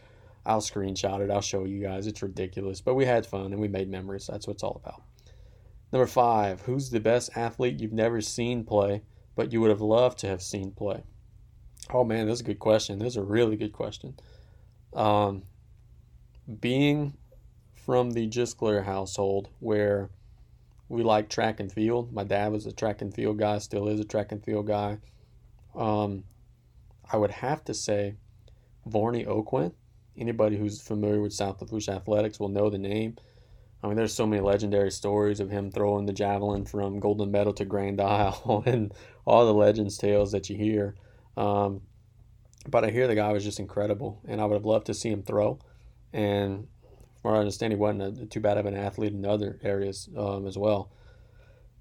[0.47, 1.29] I'll screenshot it.
[1.29, 2.07] I'll show you guys.
[2.07, 2.79] It's ridiculous.
[2.79, 4.27] But we had fun and we made memories.
[4.27, 5.03] That's what it's all about.
[5.91, 9.03] Number five, who's the best athlete you've never seen play,
[9.35, 11.03] but you would have loved to have seen play?
[11.93, 12.97] Oh man, that's a good question.
[12.97, 14.15] That's a really good question.
[14.93, 15.43] Um,
[16.59, 17.17] being
[17.75, 20.09] from the Gisclair household, where
[20.89, 22.13] we like track and field.
[22.13, 24.97] My dad was a track and field guy, still is a track and field guy.
[25.75, 26.23] Um,
[27.11, 28.15] I would have to say
[28.85, 29.73] Varney Oquin.
[30.17, 33.17] Anybody who's familiar with South Lafourche athletics will know the name.
[33.83, 37.51] I mean, there's so many legendary stories of him throwing the javelin from Golden Meadow
[37.53, 38.93] to Grand Isle and
[39.25, 40.95] all the legends tales that you hear.
[41.35, 41.81] Um,
[42.67, 45.09] but I hear the guy was just incredible, and I would have loved to see
[45.09, 45.59] him throw.
[46.11, 46.67] And
[47.21, 50.09] from what I understand, he wasn't a, too bad of an athlete in other areas
[50.17, 50.91] um, as well.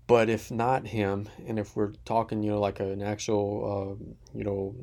[0.07, 4.45] But if not him, and if we're talking, you know, like an actual, uh, you
[4.45, 4.77] know,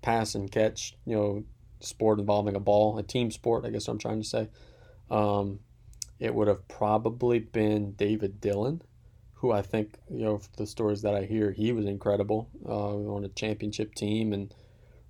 [0.00, 1.44] pass and catch, you know,
[1.80, 4.48] sport involving a ball, a team sport, I guess I'm trying to say,
[5.10, 5.60] um,
[6.18, 8.82] it would have probably been David Dillon,
[9.34, 13.24] who I think, you know, the stories that I hear, he was incredible uh, on
[13.24, 14.54] a championship team and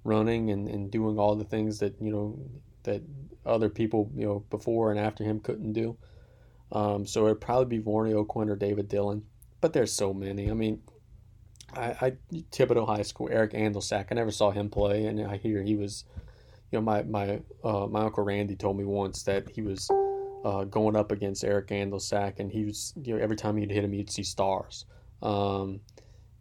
[0.05, 2.39] running and, and doing all the things that, you know,
[2.83, 3.03] that
[3.45, 5.97] other people, you know, before and after him couldn't do.
[6.73, 9.25] Um, so it'd probably be Vorney Oquin or David Dillon.
[9.61, 10.51] But there's so many.
[10.51, 10.83] I mean,
[11.75, 12.13] I, I
[12.51, 14.07] Thibodaux High School, Eric Andelsack.
[14.11, 16.05] I never saw him play, and I hear he was,
[16.71, 19.89] you know, my my uh, my uncle Randy told me once that he was
[20.45, 23.85] uh, going up against Eric Andelsack, and he was, you know, every time he'd hit
[23.85, 24.87] him, you'd see stars.
[25.23, 25.81] Um,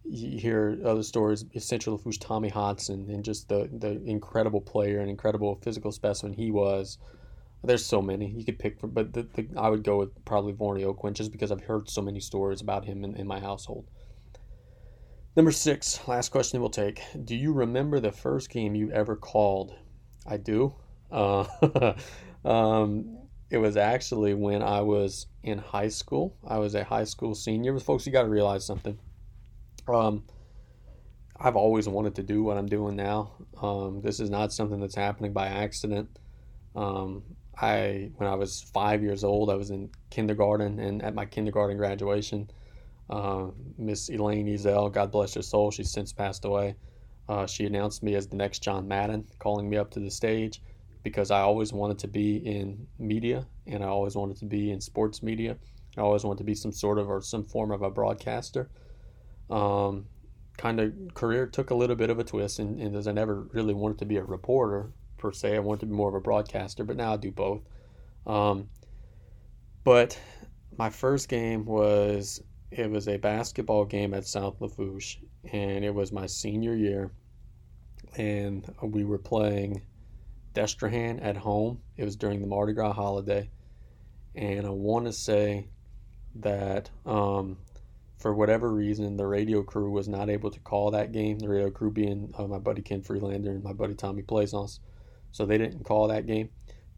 [0.04, 5.10] you hear other stories, Central Lafourche Tommy Hodson, and just the, the incredible player and
[5.10, 7.00] incredible physical specimen he was.
[7.64, 10.54] There's so many you could pick from, but the, the, I would go with probably
[10.54, 13.88] Vorney Oquin just because I've heard so many stories about him in, in my household.
[15.36, 17.02] Number six, last question we'll take.
[17.26, 19.74] Do you remember the first game you ever called?
[20.26, 20.74] I do.
[21.12, 21.46] Uh,
[22.46, 23.18] um,
[23.50, 26.36] it was actually when I was in high school.
[26.46, 27.74] I was a high school senior.
[27.74, 28.98] But folks, you got to realize something
[29.88, 30.24] um,
[31.40, 33.34] I've always wanted to do what I'm doing now.
[33.62, 36.20] Um, this is not something that's happening by accident.
[36.76, 37.24] Um,
[37.58, 41.78] I when I was five years old, I was in kindergarten, and at my kindergarten
[41.78, 42.50] graduation,
[43.10, 43.48] uh,
[43.78, 46.76] Miss Elaine Ezel, God bless her soul, she's since passed away.
[47.28, 50.62] Uh, she announced me as the next John Madden, calling me up to the stage
[51.04, 54.82] because I always wanted to be in media and I always wanted to be in
[54.82, 55.58] sports media.
[55.98, 58.70] I always wanted to be some sort of or some form of a broadcaster
[59.50, 60.06] um,
[60.58, 63.42] kind of career took a little bit of a twist, and, and as I never
[63.54, 66.22] really wanted to be a reporter per se, I wanted to be more of a
[66.22, 67.62] broadcaster, but now I do both.
[68.26, 68.70] Um,
[69.84, 70.20] but
[70.78, 72.42] my first game was
[72.78, 75.18] it was a basketball game at South Lafourche,
[75.52, 77.10] and it was my senior year,
[78.18, 79.82] and we were playing
[80.54, 81.80] Destrehan at home.
[81.96, 83.50] It was during the Mardi Gras holiday,
[84.36, 85.68] and I want to say
[86.36, 87.58] that um,
[88.18, 91.40] for whatever reason, the radio crew was not able to call that game.
[91.40, 94.82] The radio crew being uh, my buddy Ken Freelander and my buddy Tommy Plaisance,
[95.32, 96.50] so they didn't call that game.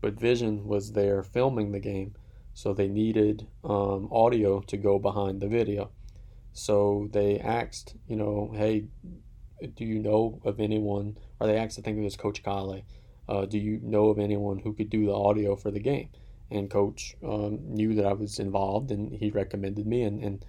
[0.01, 2.15] But Vision was there filming the game,
[2.58, 5.91] so they needed um, audio to go behind the video.
[6.53, 8.86] So they asked, you know, hey,
[9.76, 11.20] do you know of anyone?
[11.39, 12.82] Or they asked, I think it was Coach Kale,
[13.30, 16.10] uh, do you know of anyone who could do the audio for the game?
[16.49, 20.45] And Coach um, knew that I was involved, and he recommended me, and, and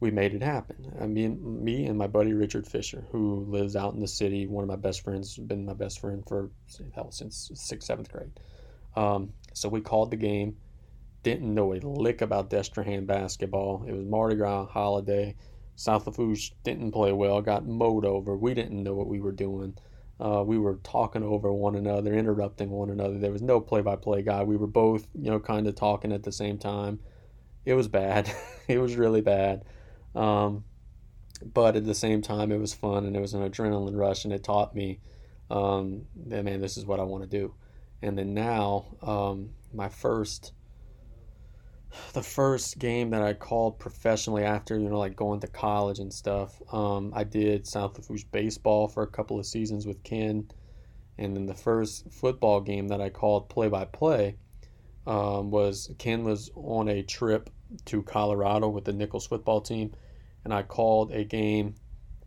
[0.00, 0.94] we made it happen.
[0.98, 4.64] I mean, me and my buddy Richard Fisher, who lives out in the city, one
[4.64, 6.48] of my best friends, been my best friend for
[6.94, 8.32] hell since sixth, seventh grade.
[8.96, 10.56] Um, so we called the game.
[11.24, 13.82] Didn't know a lick about Destrehan basketball.
[13.88, 15.34] It was Mardi Gras holiday.
[15.74, 18.36] South Lafourche didn't play well, got mowed over.
[18.36, 19.74] We didn't know what we were doing.
[20.20, 23.18] Uh, we were talking over one another, interrupting one another.
[23.18, 24.44] There was no play-by-play guy.
[24.44, 27.00] We were both, you know, kind of talking at the same time.
[27.64, 28.30] It was bad.
[28.68, 29.64] it was really bad.
[30.14, 30.64] Um,
[31.42, 34.32] but at the same time, it was fun and it was an adrenaline rush, and
[34.32, 35.00] it taught me
[35.50, 37.54] um, that man, this is what I want to do.
[38.02, 40.52] And then now, um, my first
[42.12, 46.12] the first game that I called professionally after, you know, like going to college and
[46.12, 50.48] stuff, um, I did South Lafourche baseball for a couple of seasons with Ken.
[51.18, 54.36] And then the first football game that I called play by play
[55.06, 57.50] was Ken was on a trip
[57.86, 59.94] to Colorado with the Nicholls football team.
[60.44, 61.74] And I called a game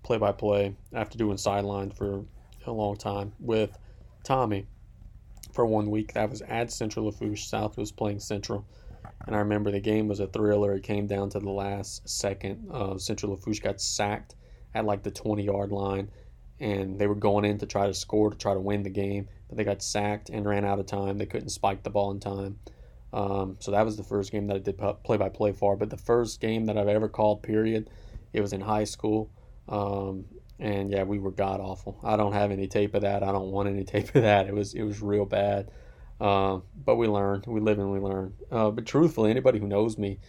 [0.03, 2.23] play by play after doing sideline for
[2.65, 3.77] a long time with
[4.23, 4.65] Tommy
[5.53, 6.13] for one week.
[6.13, 7.45] That was at Central Lafourche.
[7.45, 8.65] South was playing Central
[9.25, 10.73] and I remember the game was a thriller.
[10.73, 12.69] It came down to the last second.
[12.71, 14.35] Uh, Central Lafourche got sacked
[14.73, 16.09] at like the 20 yard line,
[16.59, 19.27] and they were going in to try to score to try to win the game,
[19.47, 21.17] but they got sacked and ran out of time.
[21.17, 22.59] They couldn't spike the ball in time.
[23.13, 25.75] Um, so that was the first game that I did play by play for.
[25.75, 27.89] But the first game that I've ever called, period,
[28.33, 29.31] it was in high school.
[29.67, 30.25] Um,
[30.59, 31.99] and yeah, we were god awful.
[32.03, 33.23] I don't have any tape of that.
[33.23, 34.47] I don't want any tape of that.
[34.47, 35.71] It was it was real bad.
[36.19, 37.43] Uh, but we learn.
[37.45, 38.33] We live and we learn.
[38.51, 40.19] Uh, but truthfully, anybody who knows me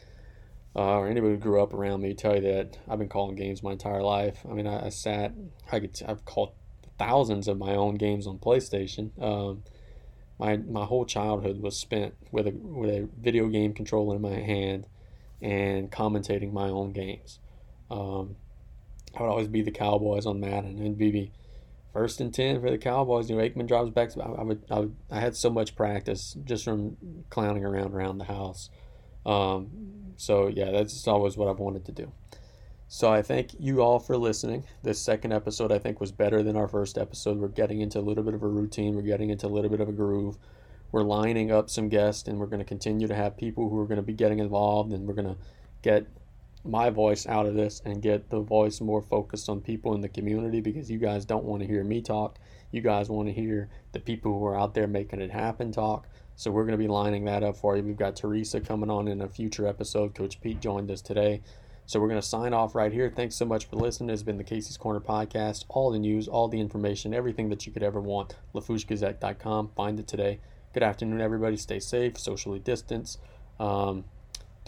[0.76, 3.62] uh, or anybody who grew up around me tell you that I've been calling games
[3.62, 4.44] my entire life.
[4.48, 5.32] I mean, I, I sat.
[5.72, 6.00] I could.
[6.06, 6.52] I've called
[6.98, 9.10] thousands of my own games on PlayStation.
[9.22, 9.62] Um,
[10.38, 14.38] my my whole childhood was spent with a with a video game controller in my
[14.40, 14.86] hand
[15.40, 17.38] and commentating my own games.
[17.90, 18.36] Um,
[19.16, 21.32] I would always be the Cowboys on Madden and be
[21.92, 23.28] first and ten for the Cowboys.
[23.28, 24.10] You know, Aikman drops back.
[24.16, 26.96] I, I would, I would, I had so much practice just from
[27.30, 28.70] clowning around around the house.
[29.26, 32.12] Um, so yeah, that's always what I've wanted to do.
[32.90, 34.64] So I thank you all for listening.
[34.82, 37.36] This second episode I think was better than our first episode.
[37.36, 38.96] We're getting into a little bit of a routine.
[38.96, 40.38] We're getting into a little bit of a groove.
[40.90, 43.84] We're lining up some guests, and we're going to continue to have people who are
[43.84, 45.36] going to be getting involved, and we're going to
[45.82, 46.06] get
[46.68, 50.08] my voice out of this and get the voice more focused on people in the
[50.08, 52.38] community because you guys don't want to hear me talk.
[52.70, 56.06] You guys want to hear the people who are out there making it happen talk.
[56.36, 57.82] So we're going to be lining that up for you.
[57.82, 60.14] We've got Theresa coming on in a future episode.
[60.14, 61.42] Coach Pete joined us today.
[61.86, 63.10] So we're going to sign off right here.
[63.10, 64.10] Thanks so much for listening.
[64.10, 65.64] It's been the Casey's Corner podcast.
[65.68, 68.36] All the news, all the information, everything that you could ever want.
[68.54, 69.70] LafourcheGazette.com.
[69.74, 70.40] Find it today.
[70.74, 71.56] Good afternoon, everybody.
[71.56, 73.16] Stay safe, socially distance.
[73.58, 74.04] Um,